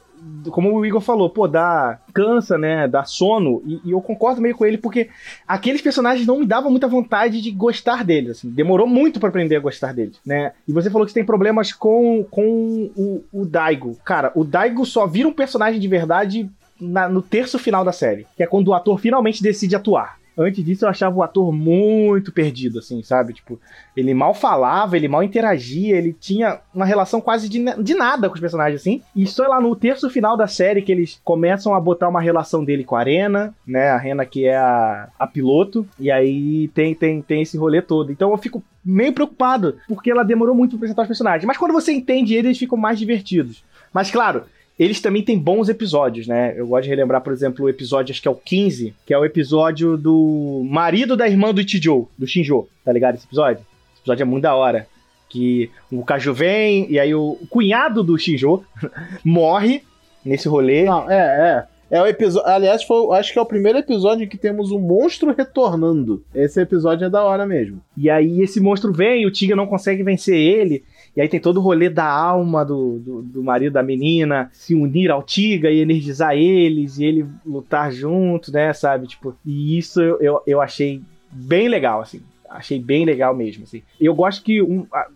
[0.50, 1.98] como o Igor falou, pô, dá.
[2.14, 2.86] cansa, né?
[2.88, 3.62] Dá sono.
[3.66, 5.08] E, e eu concordo meio com ele, porque
[5.46, 8.50] aqueles personagens não me davam muita vontade de gostar deles, assim.
[8.50, 10.52] Demorou muito pra aprender a gostar deles, né?
[10.66, 13.96] E você falou que você tem problemas com, com o, o Daigo.
[14.04, 16.48] Cara, o Daigo só vira um personagem de verdade
[16.80, 20.16] na- no terço final da série, que é quando o ator finalmente decide atuar.
[20.36, 23.32] Antes disso, eu achava o ator muito perdido, assim, sabe?
[23.32, 23.58] Tipo,
[23.96, 28.34] ele mal falava, ele mal interagia, ele tinha uma relação quase de, de nada com
[28.34, 29.00] os personagens, assim.
[29.14, 32.64] E só lá no terço final da série que eles começam a botar uma relação
[32.64, 33.88] dele com a Arena, né?
[33.88, 35.86] A Arena que é a, a piloto.
[35.98, 38.12] E aí tem, tem, tem esse rolê todo.
[38.12, 41.46] Então eu fico meio preocupado, porque ela demorou muito pra apresentar os personagens.
[41.46, 43.64] Mas quando você entende eles, eles ficam mais divertidos.
[43.92, 44.44] Mas claro,
[44.78, 46.54] eles também têm bons episódios, né?
[46.56, 49.18] Eu gosto de relembrar, por exemplo, o episódio, acho que é o 15, que é
[49.18, 53.64] o episódio do marido da irmã do Ichijo, do Shinjo, tá ligado esse episódio?
[53.94, 54.86] Esse episódio é muito da hora.
[55.28, 58.62] Que o Kaju vem, e aí o cunhado do Shinjo
[59.24, 59.82] morre
[60.24, 60.84] nesse rolê.
[60.84, 61.76] Não, é, é.
[61.88, 62.48] É o episódio.
[62.48, 66.22] Aliás, foi, acho que é o primeiro episódio em que temos um monstro retornando.
[66.34, 67.80] Esse episódio é da hora mesmo.
[67.96, 70.84] E aí esse monstro vem, o Tiga não consegue vencer ele.
[71.16, 74.74] E aí tem todo o rolê da alma do, do, do marido da menina se
[74.74, 79.06] unir ao Tiga e energizar eles e ele lutar junto, né, sabe?
[79.06, 81.00] Tipo, e isso eu, eu, eu achei
[81.32, 82.20] bem legal, assim.
[82.50, 83.82] Achei bem legal mesmo, assim.
[84.00, 85.08] Eu gosto que um, a-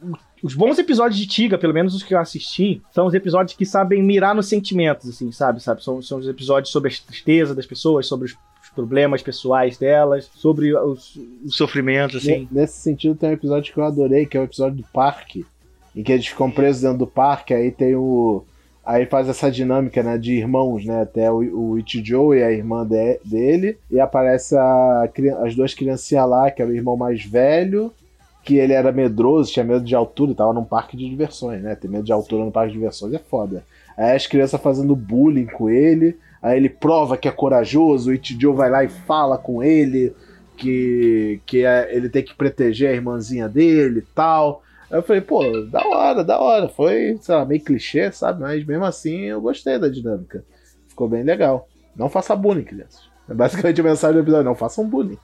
[0.43, 3.67] Os bons episódios de Tiga, pelo menos os que eu assisti, são os episódios que
[3.67, 5.63] sabem mirar nos sentimentos, assim, sabe?
[5.63, 5.85] sabe?
[5.85, 8.37] São, são os episódios sobre a tristeza das pessoas, sobre os
[8.75, 12.49] problemas pessoais delas, sobre os, os sofrimentos, assim.
[12.51, 15.45] Nesse sentido, tem um episódio que eu adorei, que é o episódio do parque,
[15.95, 18.45] em que eles ficam presos dentro do parque, aí tem o.
[18.85, 22.85] Aí faz essa dinâmica, né, de irmãos, né, até o, o Ichijo e a irmã
[22.85, 25.09] de, dele, e aparece a,
[25.45, 27.93] as duas criancinhas lá, que era o irmão mais velho,
[28.43, 31.75] que ele era medroso, tinha medo de altura e tava num parque de diversões, né,
[31.75, 33.65] ter medo de altura no parque de diversões é foda.
[33.97, 38.55] Aí as crianças fazendo bullying com ele, aí ele prova que é corajoso, o Ichijo
[38.55, 40.15] vai lá e fala com ele
[40.61, 44.63] que, que é, ele tem que proteger a irmãzinha dele e tal.
[44.91, 46.69] Aí eu falei, pô, da hora, da hora.
[46.69, 48.41] Foi, sei lá, meio clichê, sabe?
[48.41, 50.45] Mas mesmo assim eu gostei da dinâmica.
[50.89, 51.69] Ficou bem legal.
[51.95, 53.11] Não faça bullying, crianças.
[53.29, 55.17] É basicamente a mensagem do episódio, não façam bullying.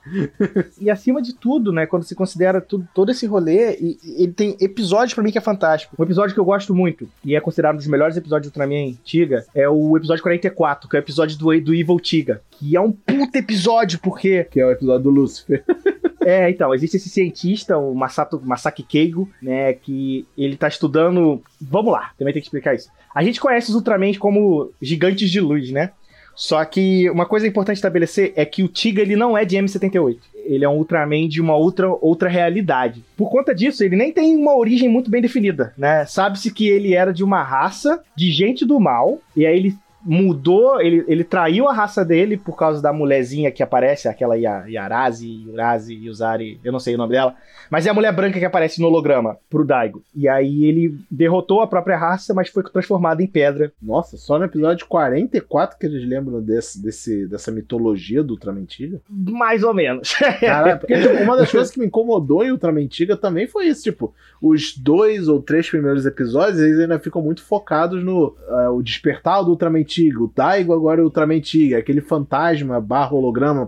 [0.79, 4.31] e acima de tudo, né, quando se considera tudo, todo esse rolê, e, e ele
[4.31, 5.93] tem episódios para mim que é fantástico.
[5.99, 8.93] Um episódio que eu gosto muito, e é considerado um dos melhores episódios de Ultraman
[9.03, 12.41] Tiga, é o episódio 44, que é o episódio do, do Evil Tiga.
[12.51, 14.45] Que é um puta episódio, porque...
[14.45, 15.65] Que é o episódio do Lucifer.
[16.27, 21.41] É, então, existe esse cientista, o Masato, Masaki Keigo, né, que ele tá estudando...
[21.61, 22.89] Vamos lá, também tem que explicar isso.
[23.15, 25.91] A gente conhece os Ultraman como gigantes de luz, né?
[26.35, 30.17] Só que uma coisa importante estabelecer é que o Tiga ele não é de M78.
[30.35, 33.05] Ele é um Ultraman de uma outra, outra realidade.
[33.15, 36.05] Por conta disso, ele nem tem uma origem muito bem definida, né?
[36.05, 40.79] Sabe-se que ele era de uma raça de gente do mal, e aí ele mudou,
[40.79, 45.93] ele, ele traiu a raça dele por causa da mulherzinha que aparece, aquela Yarazi, Yurazi,
[45.95, 47.35] Yuzari, eu não sei o nome dela,
[47.69, 50.01] mas é a mulher branca que aparece no holograma pro Daigo.
[50.15, 53.73] E aí ele derrotou a própria raça, mas foi transformado em pedra.
[53.81, 59.01] Nossa, só no episódio 44 que eles lembram desse, desse, dessa mitologia do Ultramentiga?
[59.09, 60.13] Mais ou menos.
[60.39, 64.13] Caralho, porque tipo, uma das coisas que me incomodou em Ultramentiga também foi isso, tipo,
[64.41, 69.43] os dois ou três primeiros episódios, eles ainda ficam muito focados no uh, o despertar
[69.43, 73.67] do Ultramentiga Tiga, o Daigo agora é Ultraman Tiga, aquele fantasma barra holograma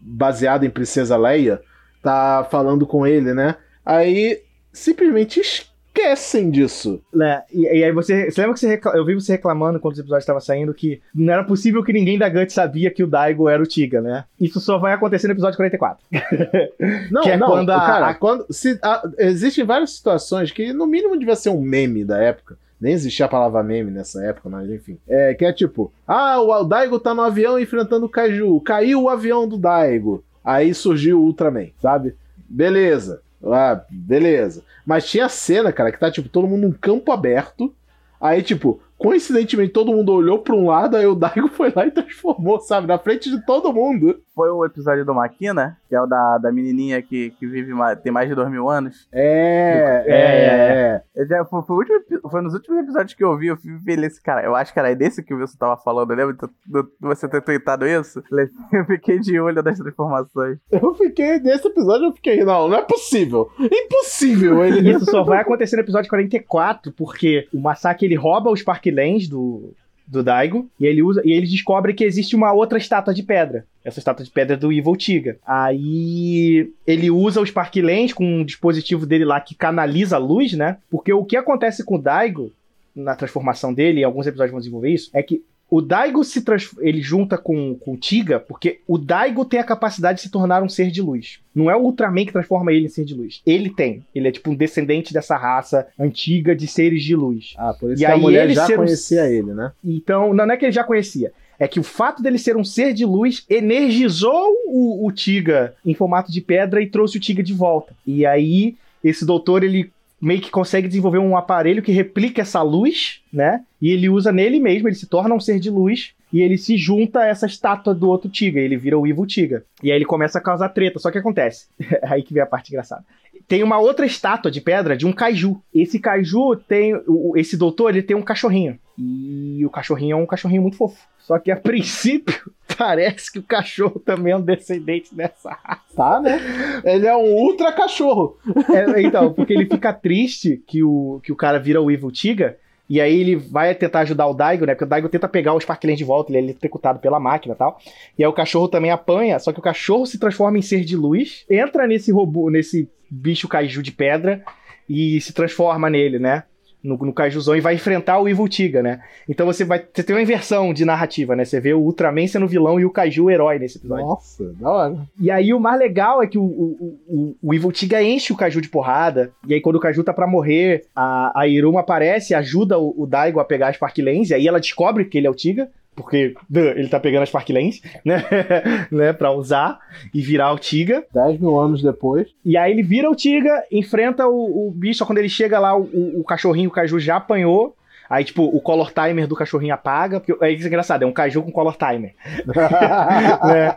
[0.00, 1.60] baseado em Princesa Leia,
[2.02, 3.54] tá falando com ele, né?
[3.84, 7.00] Aí simplesmente esquecem disso.
[7.14, 7.44] Né?
[7.52, 8.28] E, e, aí você.
[8.28, 11.32] Você lembra que você eu vi você reclamando quando os episódios estavam saindo que não
[11.32, 14.24] era possível que ninguém da Guts sabia que o Daigo era o Tiga, né?
[14.40, 16.04] Isso só vai acontecer no episódio 44.
[17.12, 18.14] não, que é não, quando a, cara, a...
[18.14, 18.46] quando.
[18.50, 22.92] Se, a, existem várias situações que no mínimo devia ser um meme da época nem
[22.92, 24.98] existia a palavra meme nessa época, mas enfim.
[25.08, 28.60] É, que é tipo, ah, o Daigo tá no avião enfrentando o Kaiju.
[28.60, 30.22] Caiu o avião do Daigo.
[30.44, 32.14] Aí surgiu o Ultraman, sabe?
[32.48, 33.22] Beleza.
[33.44, 34.62] Ah, beleza.
[34.84, 37.74] Mas tinha cena, cara, que tá, tipo, todo mundo num campo aberto.
[38.20, 41.90] Aí, tipo, coincidentemente todo mundo olhou pra um lado, aí o Daigo foi lá e
[41.90, 42.86] transformou, sabe?
[42.86, 44.20] Na frente de todo mundo.
[44.34, 47.72] Foi o episódio do Maquina, que é o da, da menininha que, que vive
[48.02, 49.08] tem mais de dois mil anos.
[49.12, 51.02] É, é, é.
[51.14, 51.22] é.
[51.22, 51.44] é.
[51.44, 54.42] Foi, foi, último, foi, nos últimos episódios que eu vi, eu fui ver esse cara.
[54.42, 57.86] Eu acho que era desse que o Wilson tava falando, lembra de você ter tweetado
[57.86, 58.22] isso?
[58.72, 60.58] Eu fiquei de olho das transformações.
[60.70, 63.50] Eu fiquei, nesse episódio eu fiquei, não, não é possível.
[63.58, 64.64] Impossível.
[64.64, 64.90] Ele...
[64.90, 69.28] Isso só vai acontecer no episódio 44, porque o Masaki ele rouba os Park Lens
[69.28, 69.74] do,
[70.06, 73.66] do Daigo e ele usa e ele descobre que existe uma outra estátua de pedra.
[73.84, 75.38] Essa estátua de pedra é do Evil Tiga.
[75.46, 80.52] Aí ele usa o Spark Lens com um dispositivo dele lá que canaliza a luz,
[80.52, 80.78] né?
[80.90, 82.52] Porque o que acontece com o Daigo
[82.94, 86.44] na transformação dele, e alguns episódios vão desenvolver isso, é que o Daigo se
[86.78, 90.62] ele junta com, com o Tiga, porque o Daigo tem a capacidade de se tornar
[90.62, 91.40] um ser de luz.
[91.54, 93.42] Não é o Ultraman que transforma ele em ser de luz.
[93.44, 94.04] Ele tem.
[94.14, 97.54] Ele é tipo um descendente dessa raça antiga de seres de luz.
[97.56, 99.72] Ah, por isso e que a mulher já conhecia ele, né?
[99.84, 101.32] Então, não é que ele já conhecia.
[101.58, 105.94] É que o fato dele ser um ser de luz energizou o, o Tiga em
[105.94, 107.92] formato de pedra e trouxe o Tiga de volta.
[108.06, 113.20] E aí, esse doutor, ele meio que consegue desenvolver um aparelho que replica essa luz,
[113.32, 113.62] né?
[113.80, 116.76] E ele usa nele mesmo, ele se torna um ser de luz e ele se
[116.76, 119.64] junta a essa estátua do outro Tiga, ele vira o Evil Tiga.
[119.82, 121.66] E aí ele começa a causar treta, só que acontece.
[122.02, 123.04] aí que vem a parte engraçada.
[123.46, 125.60] Tem uma outra estátua de pedra de um kaiju.
[125.72, 126.92] Esse kaiju tem.
[127.36, 128.78] Esse doutor, ele tem um cachorrinho.
[128.98, 131.06] E o cachorrinho é um cachorrinho muito fofo.
[131.18, 135.82] Só que a princípio, parece que o cachorro também é um descendente dessa raça.
[135.94, 136.40] Tá, né?
[136.84, 138.38] Ele é um ultra cachorro.
[138.72, 142.56] É, então, porque ele fica triste que o, que o cara vira o Evil Tiga.
[142.88, 144.74] E aí ele vai tentar ajudar o Daigo, né?
[144.74, 147.56] Porque o Daigo tenta pegar o Sparkland de volta, ele é eletrocutado pela máquina e
[147.56, 147.80] tal.
[148.16, 150.96] E aí o cachorro também apanha, só que o cachorro se transforma em ser de
[150.96, 154.44] luz, entra nesse robô, nesse bicho kaiju de pedra
[154.88, 156.44] e se transforma nele, né?
[156.82, 159.00] No, no Kaijuzão e vai enfrentar o Evil Tiga, né?
[159.28, 161.44] Então você vai você tem uma inversão de narrativa, né?
[161.44, 164.06] Você vê o Ultraman sendo vilão e o Kaiju o herói nesse episódio.
[164.06, 164.96] Nossa, da hora.
[165.20, 168.36] E aí o mais legal é que o, o, o, o Evil Tiga enche o
[168.36, 172.34] Kaiju de porrada, e aí quando o Kaiju tá pra morrer, a, a Iruma aparece,
[172.34, 175.26] ajuda o, o Daigo a pegar as Spark Lens, e aí ela descobre que ele
[175.26, 178.22] é o Tiga, porque ele tá pegando as Spark Lens, né?
[178.92, 179.12] né?
[179.14, 179.78] Pra usar
[180.12, 181.04] e virar o Tiga.
[181.12, 182.28] 10 mil anos depois.
[182.44, 185.76] E aí ele vira o Tiga, enfrenta o, o bicho, só quando ele chega lá,
[185.76, 187.74] o, o, cachorrinho, o Kaiju já apanhou.
[188.08, 190.20] Aí, tipo, o color timer do cachorrinho apaga.
[190.20, 192.14] Porque, é isso é engraçado, é um caju com color timer.
[192.46, 193.74] né?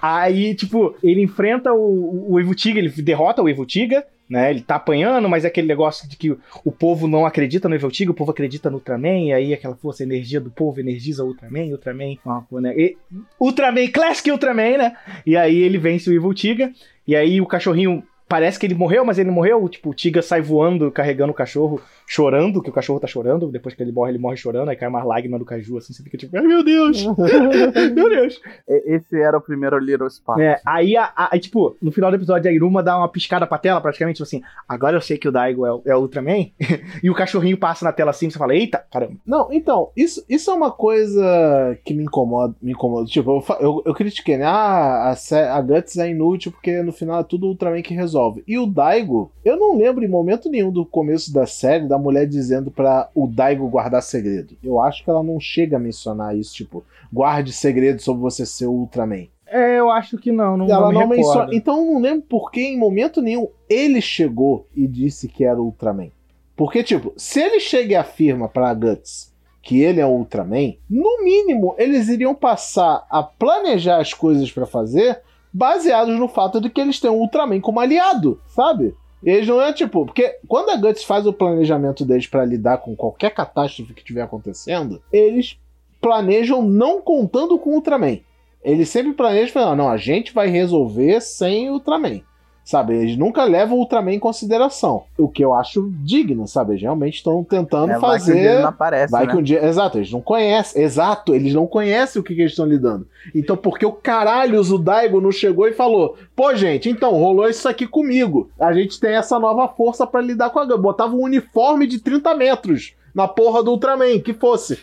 [0.00, 4.50] Aí, tipo, ele enfrenta o, o Evo Tiga, ele derrota o Evo Tiga, né?
[4.50, 7.90] Ele tá apanhando, mas é aquele negócio de que o povo não acredita no Evil
[7.90, 11.28] Tiga, o povo acredita no Ultraman, e aí aquela força, energia do povo energiza o
[11.28, 12.74] Ultraman, Ultraman, ó, né?
[12.76, 12.96] E,
[13.40, 14.96] Ultraman, Classic Ultraman, né?
[15.24, 16.72] E aí ele vence o Evil Tiga,
[17.06, 19.68] e aí o cachorrinho parece que ele morreu, mas ele não morreu.
[19.68, 23.48] Tipo, o Tiga sai voando, carregando o cachorro, chorando, que o cachorro tá chorando.
[23.50, 26.02] Depois que ele morre, ele morre chorando, aí cai uma lágrima do caju, assim, você
[26.02, 27.04] fica tipo, ai meu Deus!
[27.94, 28.40] meu Deus!
[28.68, 30.40] Esse era o primeiro Little Spark.
[30.40, 33.58] É, aí, a, a, tipo, no final do episódio, a Iruma dá uma piscada pra
[33.58, 36.46] tela, praticamente, tipo assim, agora eu sei que o Daigo é, o- é o Ultraman,
[37.02, 39.14] e o cachorrinho passa na tela assim, você fala, eita, caramba.
[39.26, 42.54] Não, então, isso, isso é uma coisa que me incomoda.
[42.60, 43.06] Me incomoda.
[43.06, 44.44] Tipo, eu, eu, eu critiquei, né?
[44.46, 48.15] Ah, a, a Guts é inútil porque no final é tudo Ultraman que resolve.
[48.46, 52.26] E o Daigo, eu não lembro em momento nenhum do começo da série da mulher
[52.26, 54.56] dizendo pra o Daigo guardar segredo.
[54.62, 58.66] Eu acho que ela não chega a mencionar isso, tipo, guarde segredo sobre você ser
[58.66, 59.26] o Ultraman.
[59.46, 61.48] É, eu acho que não, não, ela não menciona.
[61.52, 65.60] Então eu não lembro por que em momento nenhum ele chegou e disse que era
[65.60, 66.10] o Ultraman.
[66.56, 71.24] Porque, tipo, se ele chega e afirma pra Guts que ele é o Ultraman, no
[71.24, 75.20] mínimo eles iriam passar a planejar as coisas pra fazer
[75.56, 78.94] baseados no fato de que eles têm o Ultraman como aliado, sabe?
[79.24, 82.94] Eles não é tipo, porque quando a Guts faz o planejamento deles pra lidar com
[82.94, 85.58] qualquer catástrofe que estiver acontecendo, eles
[86.00, 88.18] planejam não contando com o Ultraman.
[88.62, 92.20] Eles sempre planejam falando, não, a gente vai resolver sem o Ultraman.
[92.66, 95.04] Sabe, eles nunca levam o Ultraman em consideração.
[95.16, 96.72] O que eu acho digno, sabe?
[96.72, 98.60] Eles realmente estão tentando É, vai que o dia fazer.
[98.60, 99.30] não aparece, Vai né?
[99.32, 99.64] que um dia.
[99.64, 100.82] Exato, eles não conhecem.
[100.82, 103.06] Exato, eles não conhecem o que, que eles estão lidando.
[103.32, 107.68] Então, porque o caralho, o Daigo não chegou e falou: pô, gente, então, rolou isso
[107.68, 108.50] aqui comigo.
[108.58, 110.78] A gente tem essa nova força pra lidar com a Gun.
[110.78, 114.76] Botava um uniforme de 30 metros na porra do Ultraman, que fosse.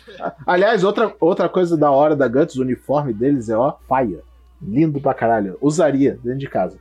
[0.46, 4.20] Aliás, outra, outra coisa da hora da Guts, o uniforme deles é, ó, faia.
[4.62, 5.58] Lindo pra caralho.
[5.60, 6.78] Usaria dentro de casa.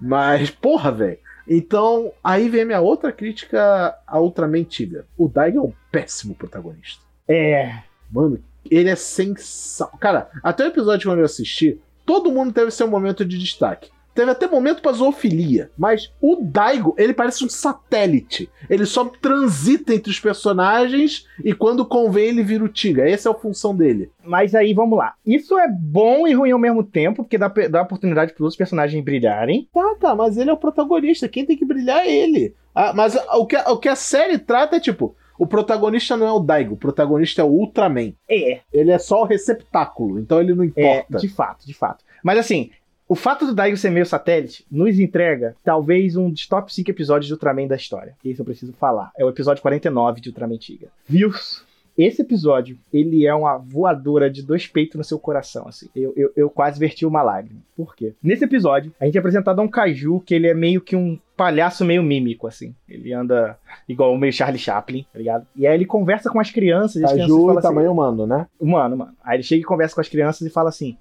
[0.00, 1.18] Mas, porra, velho.
[1.48, 5.06] Então, aí vem a minha outra crítica a Ultraman Tiga.
[5.16, 7.02] O Daigo é um péssimo protagonista.
[7.28, 9.96] É, Mano, ele é sensacional.
[9.98, 13.90] Cara, até o episódio quando eu assisti, todo mundo teve seu momento de destaque.
[14.14, 15.70] Teve até momento pra zoofilia.
[15.78, 18.50] Mas o Daigo, ele parece um satélite.
[18.68, 23.08] Ele só transita entre os personagens e quando convém ele vira o Tiga.
[23.08, 24.10] Essa é a função dele.
[24.24, 25.14] mas aí vamos lá.
[25.24, 29.02] Isso é bom e ruim ao mesmo tempo, porque dá, dá oportunidade para outros personagens
[29.04, 29.68] brilharem.
[29.72, 31.28] Tá, tá, mas ele é o protagonista.
[31.28, 32.54] Quem tem que brilhar é ele.
[32.74, 36.32] Ah, mas o que, o que a série trata é tipo: o protagonista não é
[36.32, 38.12] o Daigo, o protagonista é o Ultraman.
[38.28, 40.66] É, Ele é só o receptáculo, então ele não é,
[40.98, 41.18] importa.
[41.18, 42.04] de fato, de fato.
[42.22, 42.70] Mas assim,
[43.10, 47.26] o fato do Daigo ser meio satélite nos entrega talvez um dos top 5 episódios
[47.26, 48.14] de Ultraman da história.
[48.24, 49.10] Isso eu preciso falar.
[49.18, 50.86] É o episódio 49 de Ultraman Tiga.
[51.08, 51.64] Views.
[51.98, 55.88] Esse episódio, ele é uma voadora de dois peitos no seu coração, assim.
[55.94, 57.58] Eu, eu, eu quase verti uma lágrima.
[57.76, 58.14] Por quê?
[58.22, 61.18] Nesse episódio, a gente é apresentado a um Kaiju que ele é meio que um
[61.36, 62.76] palhaço meio mímico, assim.
[62.88, 63.58] Ele anda
[63.88, 65.46] igual o meio Charlie Chaplin, tá ligado?
[65.56, 68.24] E aí ele conversa com as crianças e as crianças Caju e assim, tamanho humano,
[68.24, 68.46] né?
[68.62, 69.12] Mano, mano.
[69.24, 70.96] Aí ele chega e conversa com as crianças e fala assim: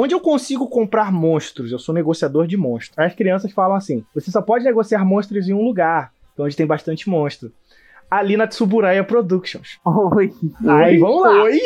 [0.00, 1.72] Onde eu consigo comprar monstros?
[1.72, 2.96] Eu sou negociador de monstros.
[2.96, 6.64] Aí as crianças falam assim: Você só pode negociar monstros em um lugar, onde tem
[6.64, 7.50] bastante monstro.
[8.08, 9.80] Ali na Tsuburaya Productions.
[9.84, 10.32] Oi.
[10.68, 11.42] Aí vamos lá.
[11.42, 11.60] Oi?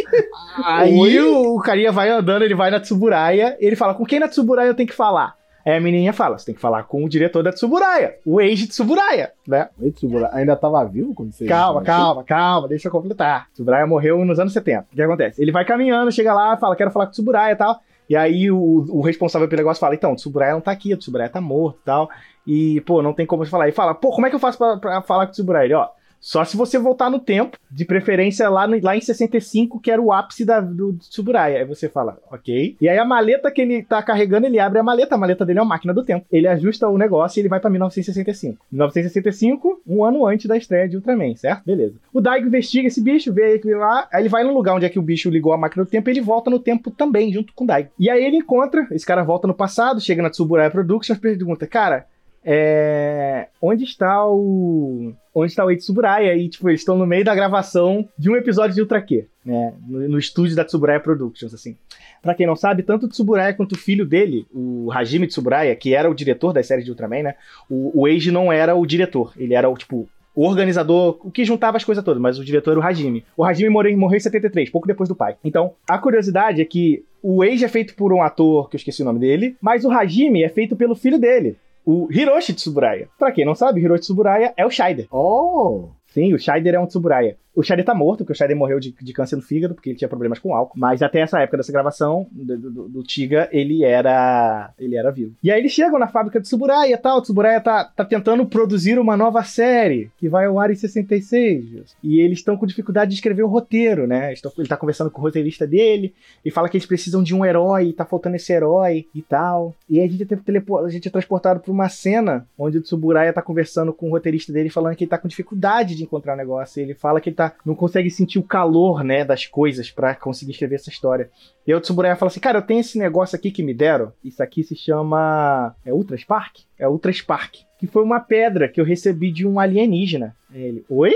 [0.64, 1.20] Aí Oi?
[1.20, 4.74] o carinha vai andando, ele vai na Tsuburaya, ele fala: Com quem na Tsuburaya eu
[4.74, 5.36] tenho que falar?
[5.62, 8.58] Aí a menininha fala: Você tem que falar com o diretor da Tsuburaya, o ex
[8.58, 9.68] de Tsuburaya, né?
[9.78, 11.44] Oi, Tsubura, Ainda tava vivo quando você.
[11.44, 13.48] Calma, calma, calma, deixa eu completar.
[13.52, 14.86] Tsuburaya morreu nos anos 70.
[14.90, 15.42] O que acontece?
[15.42, 17.78] Ele vai caminhando, chega lá, fala, quero falar com o Tsuburaya e tal.
[18.08, 20.96] E aí o, o responsável pelo negócio fala, então, o Tsuburaya não tá aqui, o
[20.96, 22.10] Tsuburaya tá morto e tal.
[22.46, 23.68] E, pô, não tem como falar.
[23.68, 25.64] E fala, pô, como é que eu faço pra, pra falar com o Tsuburaya?
[25.64, 25.88] Ele, ó,
[26.24, 30.00] só se você voltar no tempo, de preferência lá, no- lá em 65, que era
[30.00, 31.58] o ápice da, do Tsuburaya.
[31.58, 32.76] Aí você fala, ok.
[32.80, 35.16] E aí a maleta que ele tá carregando, ele abre a maleta.
[35.16, 36.24] A maleta dele é uma máquina do tempo.
[36.30, 38.64] Ele ajusta o negócio e ele vai pra 1965.
[38.70, 41.64] 1965, um ano antes da estreia de Ultraman, certo?
[41.66, 41.94] Beleza.
[42.12, 44.88] O Daigo investiga esse bicho, vê ele lá, aí ele vai no lugar onde é
[44.88, 47.52] que o bicho ligou a máquina do tempo e ele volta no tempo também, junto
[47.52, 47.90] com o Daigo.
[47.98, 52.06] E aí ele encontra, esse cara volta no passado, chega na Tsuburaya Productions pergunta, cara,
[52.44, 57.34] é, onde está o onde está o Tsuburaya e tipo eles estão no meio da
[57.34, 61.76] gravação de um episódio de Ultra Q, né, no, no estúdio da Tsuburaya Productions assim.
[62.20, 65.94] Pra quem não sabe, tanto o Tsuburaya quanto o filho dele, o Hajime Tsuburaya, que
[65.94, 67.34] era o diretor das séries de Ultraman, né?
[67.68, 71.44] O, o Eiji não era o diretor, ele era o tipo o organizador, o que
[71.44, 73.24] juntava as coisas todas, mas o diretor era o Hajime.
[73.36, 75.36] O Hajime morreu, morreu em 73, pouco depois do pai.
[75.44, 79.02] Então, a curiosidade é que o Eiji é feito por um ator, que eu esqueci
[79.02, 83.08] o nome dele, mas o Hajime é feito pelo filho dele, o Hiroshi Tsuburaya.
[83.18, 85.06] Pra quem não sabe, Hiroshi Tsuburaya é o Scheider.
[85.10, 85.88] Oh!
[86.06, 87.36] Sim, o Scheider é um Tsuburaya.
[87.54, 89.98] O Scheider tá morto, porque o Scheider morreu de, de câncer no fígado, porque ele
[89.98, 90.78] tinha problemas com álcool.
[90.78, 95.34] Mas até essa época dessa gravação do, do, do Tiga, ele era ele era vivo.
[95.42, 97.18] E aí eles chegam na fábrica de Tsuburaya e tal.
[97.18, 101.94] O Tsuburaya tá, tá tentando produzir uma nova série, que vai ao ar em 66.
[102.02, 104.32] E eles estão com dificuldade de escrever o roteiro, né?
[104.32, 107.92] Ele tá conversando com o roteirista dele e fala que eles precisam de um herói,
[107.92, 109.74] tá faltando esse herói e tal.
[109.88, 113.32] E aí a gente é, a gente é transportado pra uma cena onde o Tsuburaya
[113.32, 116.34] tá conversando com o roteirista dele, falando que ele tá com dificuldade de encontrar o
[116.34, 116.80] um negócio.
[116.80, 120.52] Ele fala que ele tá, não consegue sentir o calor, né, das coisas para conseguir
[120.52, 121.30] escrever essa história.
[121.66, 124.12] E o Tsuburaya fala assim, cara, eu tenho esse negócio aqui que me deram.
[124.22, 125.74] Isso aqui se chama...
[125.84, 126.58] É Ultra Spark?
[126.78, 127.60] É Ultra Spark.
[127.78, 130.36] Que foi uma pedra que eu recebi de um alienígena.
[130.52, 131.14] Aí ele, oi?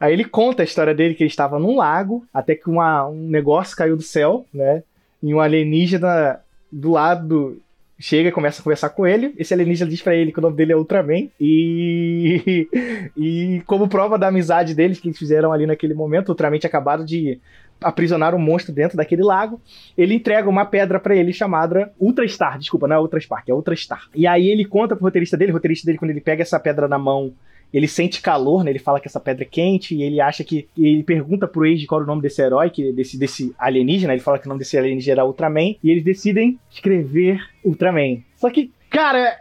[0.00, 3.28] Aí ele conta a história dele, que ele estava num lago, até que uma, um
[3.28, 4.82] negócio caiu do céu, né?
[5.22, 6.40] E um alienígena
[6.70, 7.60] do lado
[7.98, 9.34] chega e começa a conversar com ele.
[9.38, 11.28] Esse alienígena diz para ele que o nome dele é Ultraman.
[11.40, 12.68] E,
[13.16, 16.68] e como prova da amizade deles que eles fizeram ali naquele momento, o Ultraman tinha
[16.68, 17.40] acabado de
[17.80, 19.60] aprisionar um monstro dentro daquele lago.
[19.96, 22.58] Ele entrega uma pedra para ele chamada Ultra Star.
[22.58, 24.08] Desculpa, não é Ultra Spark, é Ultra Star.
[24.14, 26.88] E aí ele conta pro roteirista dele, o roteirista dele, quando ele pega essa pedra
[26.88, 27.32] na mão
[27.72, 28.70] ele sente calor, né?
[28.70, 30.68] Ele fala que essa pedra é quente e ele acha que.
[30.76, 34.12] ele pergunta pro Age qual é o nome desse herói, que, desse, desse alienígena.
[34.12, 35.74] Ele fala que o nome desse alienígena era Ultraman.
[35.82, 38.22] E eles decidem escrever Ultraman.
[38.36, 39.36] Só que, cara,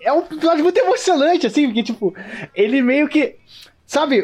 [0.00, 2.14] é um episódio muito emocionante, assim, porque, tipo,
[2.54, 3.36] ele meio que.
[3.86, 4.22] Sabe,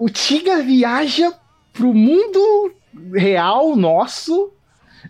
[0.00, 1.32] o Tiga viaja
[1.72, 2.72] pro mundo
[3.12, 4.52] real nosso,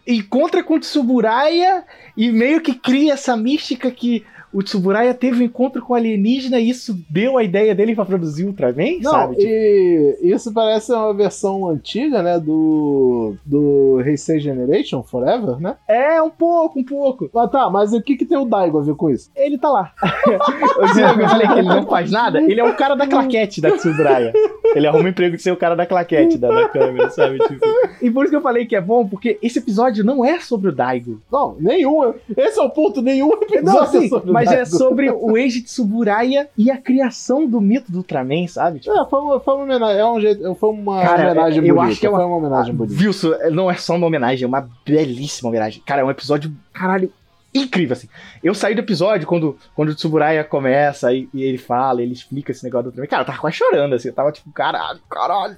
[0.07, 1.84] encontra com o Tsuburaya
[2.16, 6.59] e meio que cria essa mística que o Tsuburaya teve um encontro com o alienígena
[6.59, 9.37] e isso deu a ideia dele para produzir Ultraman, Não, sabe?
[9.39, 15.77] e isso parece uma versão antiga, né, do do Heisei Generation Forever, né?
[15.89, 17.31] É, um pouco, um pouco.
[17.33, 19.31] Mas tá, mas o que que tem o Daigo a ver com isso?
[19.37, 19.93] Ele tá lá.
[20.27, 22.41] eu falei que ele não faz nada.
[22.41, 24.33] Ele é o cara da claquete da Tsuburaya.
[24.75, 27.39] Ele arruma emprego de ser o cara da claquete da, da câmera, sabe?
[27.39, 27.67] Tipo.
[28.03, 30.69] E por isso que eu falei que é bom, porque esse episódio não é sobre
[30.69, 31.21] o Daigo.
[31.31, 32.15] Não, nenhum.
[32.37, 35.36] Esse é o ponto, nenhum episódio Não, sim, é sobre o mas é sobre o
[35.36, 38.80] Eiji Tsuburaya e a criação do mito do Ultraman, sabe?
[38.80, 41.74] Tipo, É, foi uma, foi uma homenagem, é um jeito, foi uma Cara, homenagem eu
[41.74, 41.93] bonita.
[41.93, 43.03] acho que é uma- Foi uma homenagem bonita.
[43.03, 45.82] Wilson, não é só uma homenagem, é uma belíssima homenagem.
[45.86, 47.12] Cara, é um episódio, caralho,
[47.55, 48.09] incrível, assim.
[48.45, 52.53] Eu saí do episódio quando, quando o Tsuburaya começa e, e ele fala, ele explica
[52.53, 53.09] esse negócio do Ultraman.
[53.09, 54.09] Cara, eu tava quase chorando, assim.
[54.09, 55.57] Eu tava tipo, caralho, caralho.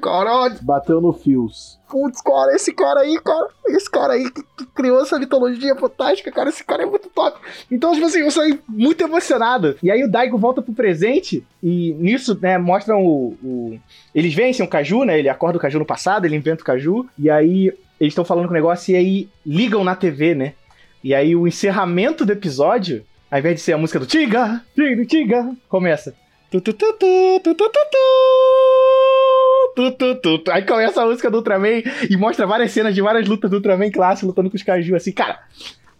[0.00, 1.78] Caralho, Bateu no fios.
[1.90, 6.32] putz, cara, esse cara aí, cara, esse cara aí que, que criou essa mitologia fantástica,
[6.32, 7.38] cara, esse cara é muito top.
[7.70, 9.76] Então, tipo assim, eu saí muito emocionado.
[9.82, 13.36] E aí o Daigo volta pro presente e nisso, né, mostram o.
[13.44, 13.78] o-
[14.14, 15.18] Eles vencem o Caju, né?
[15.18, 17.66] Ele acorda o Caju no passado, ele inventa o Caju, e aí
[18.00, 20.54] eles estão falando com o negócio e aí ligam na TV, né?
[21.04, 25.04] E aí o encerramento do episódio, ao invés de ser a música do Tiga, Tiga,
[25.04, 26.14] Tiga, começa.
[26.50, 27.96] Tu, tu, tu, tu, tu, tu, tu, tu,
[29.76, 30.50] tu, tu, tu.
[30.50, 33.90] Aí começa a música do Ultraman e mostra várias cenas de várias lutas do Ultraman
[33.90, 35.38] clássico lutando com os Kaiju, assim, cara.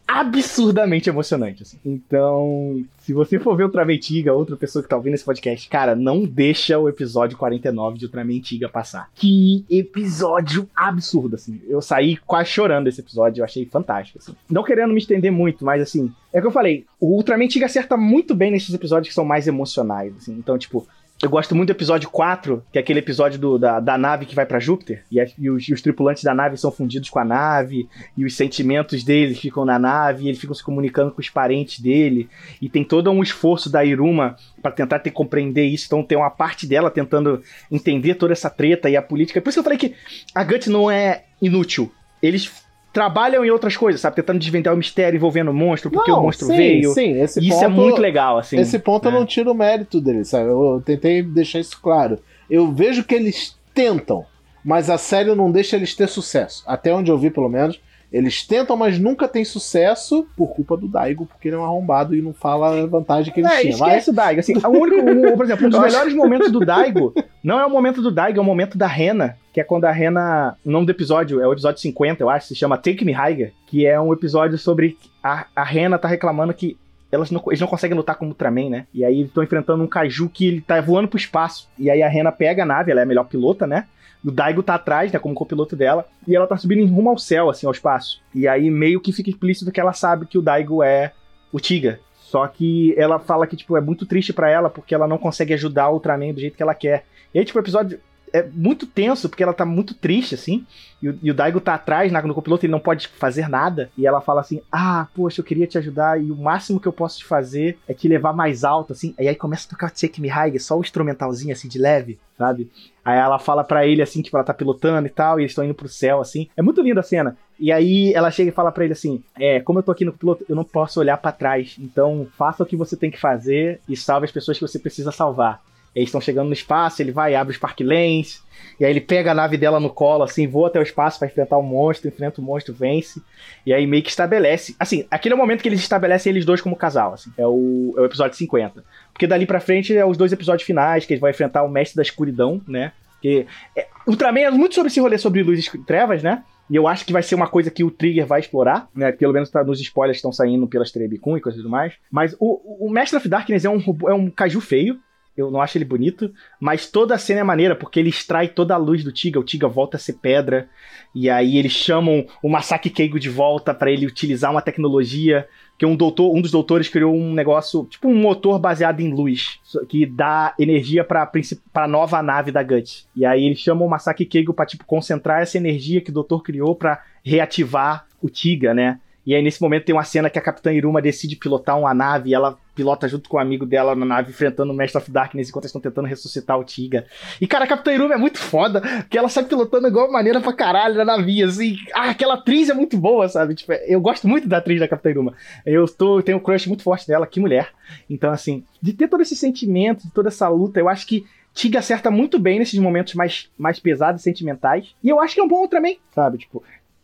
[0.09, 1.79] Absurdamente emocionante, assim.
[1.85, 5.97] Então, se você for ver Ultraman Tiga, outra pessoa que tá ouvindo esse podcast, cara,
[5.97, 9.11] não deixa o episódio 49 de Ultraman Tiga passar.
[9.17, 11.61] Que episódio absurdo, assim.
[11.69, 14.35] Eu saí quase chorando desse episódio, eu achei fantástico, assim.
[14.49, 17.67] Não querendo me estender muito, mas assim, é o que eu falei, o Ultraman Tiga
[17.67, 20.33] acerta muito bem nesses episódios que são mais emocionais, assim.
[20.33, 20.87] Então, tipo,
[21.23, 24.35] eu gosto muito do episódio 4, que é aquele episódio do- da, da nave que
[24.35, 27.19] vai pra Júpiter, e, a- e os, e os tripulantes da nave são fundidos com
[27.19, 31.21] a nave, e os sentimentos deles ficam na nave, e eles ficam se comunicando com
[31.21, 32.29] os parentes dele,
[32.61, 36.31] e tem todo um esforço da Iruma pra tentar ter, compreender isso, então tem uma
[36.31, 37.43] parte dela tentando
[37.73, 39.41] entender toda essa treta e a política.
[39.41, 39.95] Por isso que eu falei que
[40.35, 41.91] a Gut não é inútil.
[42.23, 42.66] Eles
[42.97, 44.17] trabalham em outras coisas, sabe?
[44.17, 46.95] Tentando desvendar o mistério envolvendo o monstro, porque o monstro sim, veio.
[46.95, 48.57] Sim, esse isso ponto, é muito legal, assim.
[48.59, 49.19] Esse ponto eu né?
[49.19, 50.49] não tiro o mérito dele, sabe?
[50.49, 52.19] Eu tentei deixar isso claro.
[52.49, 54.25] Eu vejo que eles tentam,
[54.65, 56.65] mas a série não deixa eles ter sucesso.
[56.67, 57.79] Até onde eu vi, pelo menos.
[58.17, 62.15] Eles tentam, mas nunca tem sucesso por culpa do Daigo, porque ele é um arrombado
[62.15, 63.77] e não fala a vantagem que ele É, tinha.
[63.77, 64.41] Mas esquece o Daigo.
[64.41, 67.13] Assim, o único, o- por exemplo, um dos melhores momentos do Daigo
[67.43, 69.93] não é o momento do Daigo, é o momento da Rena, que é quando a
[69.93, 70.57] Rena.
[70.65, 73.53] O nome do episódio é o episódio 50, eu acho, se chama Take Me Higher,
[73.67, 74.97] que é um episódio sobre.
[75.23, 76.77] A, a Rena tá reclamando que
[77.11, 78.87] elas não, eles não conseguem lutar com o Ultraman, né?
[78.95, 81.69] E aí estão enfrentando um Kaiju que ele tá voando pro espaço.
[81.79, 83.87] E aí a Rena pega a nave, ela é a melhor pilota, né?
[84.27, 87.17] O Daigo tá atrás, né, como copiloto dela, e ela tá subindo em rumo ao
[87.17, 88.21] céu, assim, ao espaço.
[88.35, 91.13] E aí meio que fica explícito que ela sabe que o Daigo é
[91.53, 92.01] o Tiga.
[92.17, 95.55] Só que ela fala que, tipo, é muito triste para ela porque ela não consegue
[95.55, 97.05] ajudar o Ultraman do jeito que ela quer.
[97.33, 98.01] E aí, tipo, o episódio
[98.33, 100.67] é muito tenso, porque ela tá muito triste, assim.
[101.01, 103.91] E o, e o Daigo tá atrás, na, no copiloto, ele não pode fazer nada.
[103.97, 106.21] E ela fala assim: Ah, poxa, eu queria te ajudar.
[106.21, 109.15] E o máximo que eu posso te fazer é te levar mais alto, assim.
[109.19, 112.71] E aí começa a tocar Take Me High, só o instrumentalzinho, assim, de leve, sabe?
[113.05, 115.65] Aí ela fala para ele, assim, tipo, ela tá pilotando e tal, e eles estão
[115.65, 116.49] indo pro céu, assim.
[116.57, 117.37] É muito linda a cena.
[117.59, 120.13] E aí ela chega e fala para ele assim: É, como eu tô aqui no
[120.13, 121.77] piloto, eu não posso olhar para trás.
[121.79, 125.13] Então faça o que você tem que fazer e salve as pessoas que você precisa
[125.13, 125.63] salvar.
[125.97, 128.45] Eles estão chegando no espaço, ele vai, abre os Park Lanes,
[128.79, 131.27] e aí ele pega a nave dela no colo, assim, voa até o espaço para
[131.27, 133.23] enfrentar o monstro, enfrenta o monstro, vence,
[133.65, 134.77] e aí meio que estabelece.
[134.79, 137.95] Assim, aquele é o momento que eles estabelecem eles dois como casal, assim, é o,
[137.97, 138.85] é o episódio 50.
[139.11, 141.97] Porque dali pra frente é os dois episódios finais, que ele vai enfrentar o Mestre
[141.97, 142.93] da Escuridão, né?
[143.13, 146.45] Porque é, Ultraman é muito sobre esse rolê sobre luz e trevas, né?
[146.69, 149.13] E eu acho que vai ser uma coisa que o Trigger vai explorar, né?
[149.13, 151.95] Pelo menos tá nos spoilers que estão saindo pelas Trebicum e coisas do mais.
[152.11, 155.01] Mas o, o Mestre of Darkness é um, é um caju feio,
[155.37, 158.75] eu não acho ele bonito, mas toda a cena é maneira, porque ele extrai toda
[158.75, 160.69] a luz do Tiga, o Tiga volta a ser pedra,
[161.15, 165.47] e aí eles chamam o Masaki Keigo de volta para ele utilizar uma tecnologia
[165.79, 169.61] que um doutor, um dos doutores criou um negócio, tipo um motor baseado em luz,
[169.89, 171.31] que dá energia para
[171.75, 173.07] a nova nave da Gut.
[173.15, 176.43] E aí eles chamam o Masaki Keigo para tipo concentrar essa energia que o doutor
[176.43, 178.99] criou para reativar o Tiga, né?
[179.27, 182.31] E aí, nesse momento, tem uma cena que a Capitã Iruma decide pilotar uma nave
[182.31, 185.11] e ela pilota junto com o um amigo dela na nave, enfrentando o Mestre of
[185.11, 187.07] Darkness enquanto eles estão tentando ressuscitar o Tiga.
[187.41, 190.53] E, cara, a Capitã Iruma é muito foda, porque ela sai pilotando igual maneira pra
[190.53, 191.77] caralho na nave, assim.
[191.93, 193.57] Ah, aquela atriz é muito boa, sabe?
[193.57, 195.35] Tipo, eu gosto muito da atriz da Capitã Iruma.
[195.65, 197.71] Eu tô, tenho um crush muito forte dela, que mulher.
[198.09, 201.79] Então, assim, de ter todo esse sentimento, de toda essa luta, eu acho que Tiga
[201.79, 204.95] acerta muito bem nesses momentos mais, mais pesados e sentimentais.
[205.03, 206.37] E eu acho que é um bom também, sabe?
[206.37, 206.63] Tipo,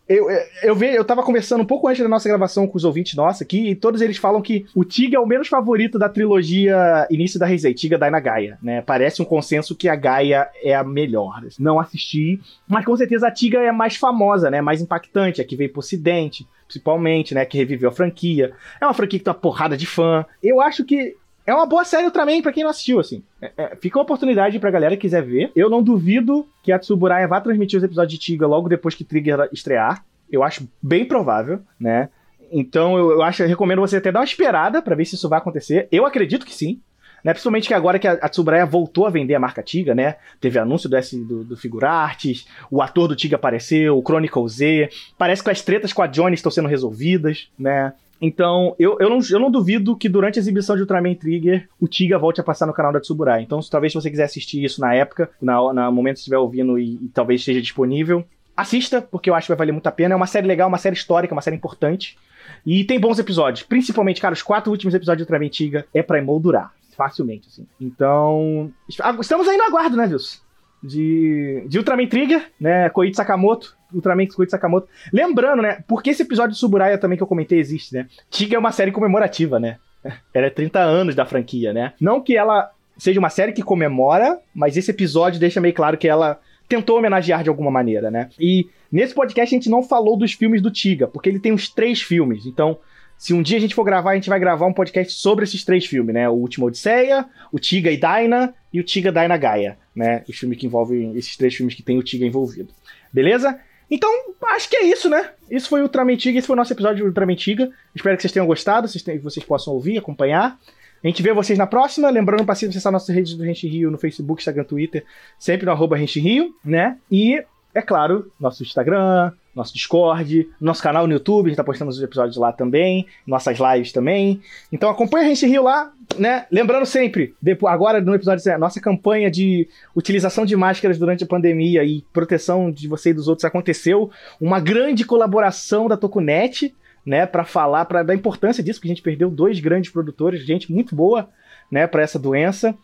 [0.09, 2.84] eu, eu, eu, vi, eu tava conversando um pouco antes da nossa gravação com os
[2.84, 6.09] ouvintes nossos aqui, e todos eles falam que o Tiga é o menos favorito da
[6.09, 8.82] trilogia início da Heisei, Tiga Daina Gaia, né?
[8.82, 11.40] Parece um consenso que a Gaia é a melhor.
[11.59, 14.61] Não assisti, mas com certeza a Tiga é mais famosa, né?
[14.61, 17.44] Mais impactante, a que veio pro ocidente, principalmente, né?
[17.44, 18.53] Que reviveu a franquia.
[18.80, 20.26] É uma franquia que tem uma porrada de fã.
[20.42, 21.16] Eu acho que
[21.47, 23.22] é uma boa série Ultraman pra quem não assistiu, assim.
[23.40, 25.51] É, é, fica uma oportunidade pra galera que quiser ver.
[25.57, 29.05] Eu não duvido que a Tsuburaya vá transmitir os episódios de Tiga logo depois que
[29.05, 30.05] Trigger estrear.
[30.30, 32.09] Eu acho bem provável, né?
[32.51, 35.28] Então eu, eu acho, eu recomendo você até dar uma esperada para ver se isso
[35.28, 35.88] vai acontecer.
[35.90, 36.80] Eu acredito que sim.
[37.24, 37.32] Né?
[37.32, 40.16] Principalmente que agora que a, a Tsuburaya voltou a vender a marca Tiga, né?
[40.40, 44.88] Teve anúncio do, S, do, do Figurarts, o ator do Tiga apareceu, o Chronicle Z.
[45.16, 47.93] Parece que as tretas com a Johnny estão sendo resolvidas, né?
[48.22, 51.88] Então, eu, eu, não, eu não duvido que durante a exibição de Ultraman Trigger, o
[51.88, 53.42] Tiga volte a passar no canal da Tsuburai.
[53.42, 56.78] Então, talvez se você quiser assistir isso na época, na, na momento que estiver ouvindo
[56.78, 58.24] e, e talvez esteja disponível,
[58.56, 60.14] assista, porque eu acho que vai valer muito a pena.
[60.14, 62.16] É uma série legal, uma série histórica, uma série importante.
[62.64, 63.64] E tem bons episódios.
[63.64, 66.72] Principalmente, cara, os quatro últimos episódios de Ultraman Tiga é pra emoldurar.
[66.96, 67.66] Facilmente, assim.
[67.80, 68.72] Então.
[69.20, 70.38] Estamos aí no aguardo, né, Wilson?
[70.82, 72.88] De, de Ultraman Trigger, né?
[72.90, 73.76] Koichi Sakamoto.
[73.92, 74.88] Ultraman Koichi Sakamoto.
[75.12, 75.84] Lembrando, né?
[75.86, 78.06] Porque esse episódio de Suburaya também que eu comentei existe, né?
[78.30, 79.78] Tiga é uma série comemorativa, né?
[80.34, 81.92] Ela é 30 anos da franquia, né?
[82.00, 86.08] Não que ela seja uma série que comemora, mas esse episódio deixa meio claro que
[86.08, 88.28] ela tentou homenagear de alguma maneira, né?
[88.38, 91.68] E nesse podcast a gente não falou dos filmes do Tiga, porque ele tem uns
[91.68, 92.46] três filmes.
[92.46, 92.78] Então,
[93.22, 95.64] se um dia a gente for gravar, a gente vai gravar um podcast sobre esses
[95.64, 96.28] três filmes, né?
[96.28, 100.24] O Último Odisseia, o Tiga e Daina e o Tiga Daina Gaia, né?
[100.28, 102.74] Os filmes que envolvem esses três filmes que tem o Tiga envolvido.
[103.12, 103.60] Beleza?
[103.88, 104.10] Então,
[104.48, 105.30] acho que é isso, né?
[105.48, 107.70] Isso foi o Ultraman Tiga, esse foi o nosso episódio de Ultraman Tiga.
[107.94, 110.58] Espero que vocês tenham gostado, que vocês possam ouvir, acompanhar.
[111.04, 112.10] A gente vê vocês na próxima.
[112.10, 115.04] Lembrando para acessar nossas redes do Rente Rio no Facebook, Instagram, Twitter,
[115.38, 116.98] sempre no arroba Rente Rio, né?
[117.08, 117.40] E,
[117.74, 122.02] é claro, nosso Instagram, nosso Discord, nosso canal no YouTube, a gente tá postando os
[122.02, 124.40] episódios lá também, nossas lives também.
[124.70, 126.46] Então acompanha a gente Rio lá, né?
[126.50, 131.84] Lembrando sempre, depois, agora no episódio, nossa campanha de utilização de máscaras durante a pandemia
[131.84, 134.10] e proteção de você e dos outros aconteceu.
[134.40, 139.02] Uma grande colaboração da Tokunet, né, para falar para da importância disso, que a gente
[139.02, 141.28] perdeu dois grandes produtores, gente muito boa,
[141.70, 142.74] né, para essa doença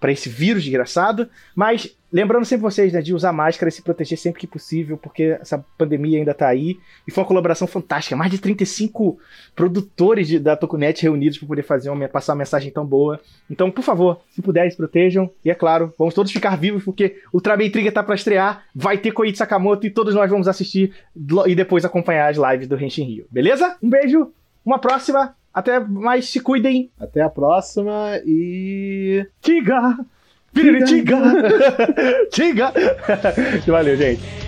[0.00, 1.28] para esse vírus desgraçado.
[1.54, 5.36] Mas lembrando sempre vocês né, de usar máscara e se proteger sempre que possível, porque
[5.40, 6.78] essa pandemia ainda está aí.
[7.06, 8.16] E foi uma colaboração fantástica.
[8.16, 9.18] Mais de 35
[9.54, 13.20] produtores de, da Tokunet reunidos para poder fazer uma, passar uma mensagem tão boa.
[13.50, 15.30] Então, por favor, se puderem, se protejam.
[15.44, 18.64] E é claro, vamos todos ficar vivos, porque o Trabe Trigger tá para estrear.
[18.74, 20.92] Vai ter Koichi Sakamoto e todos nós vamos assistir
[21.46, 23.26] e depois acompanhar as lives do Henshin Rio.
[23.30, 23.76] Beleza?
[23.82, 24.32] Um beijo,
[24.64, 25.34] uma próxima.
[25.58, 26.88] Até mais, se cuidem.
[27.00, 29.26] Até a próxima e.
[29.40, 29.98] Tiga!
[30.54, 31.20] Tiga!
[32.30, 32.72] Tiga!
[33.66, 34.47] Valeu, gente.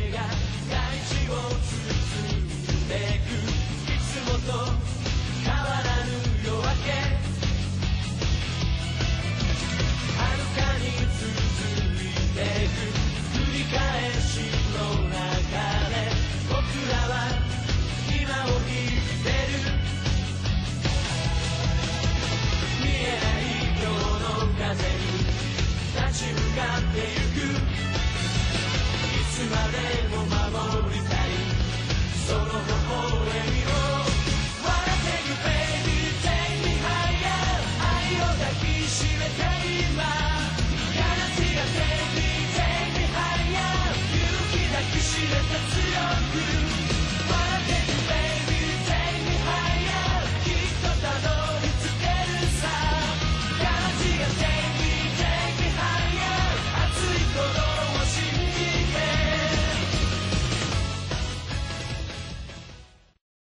[29.50, 30.09] madre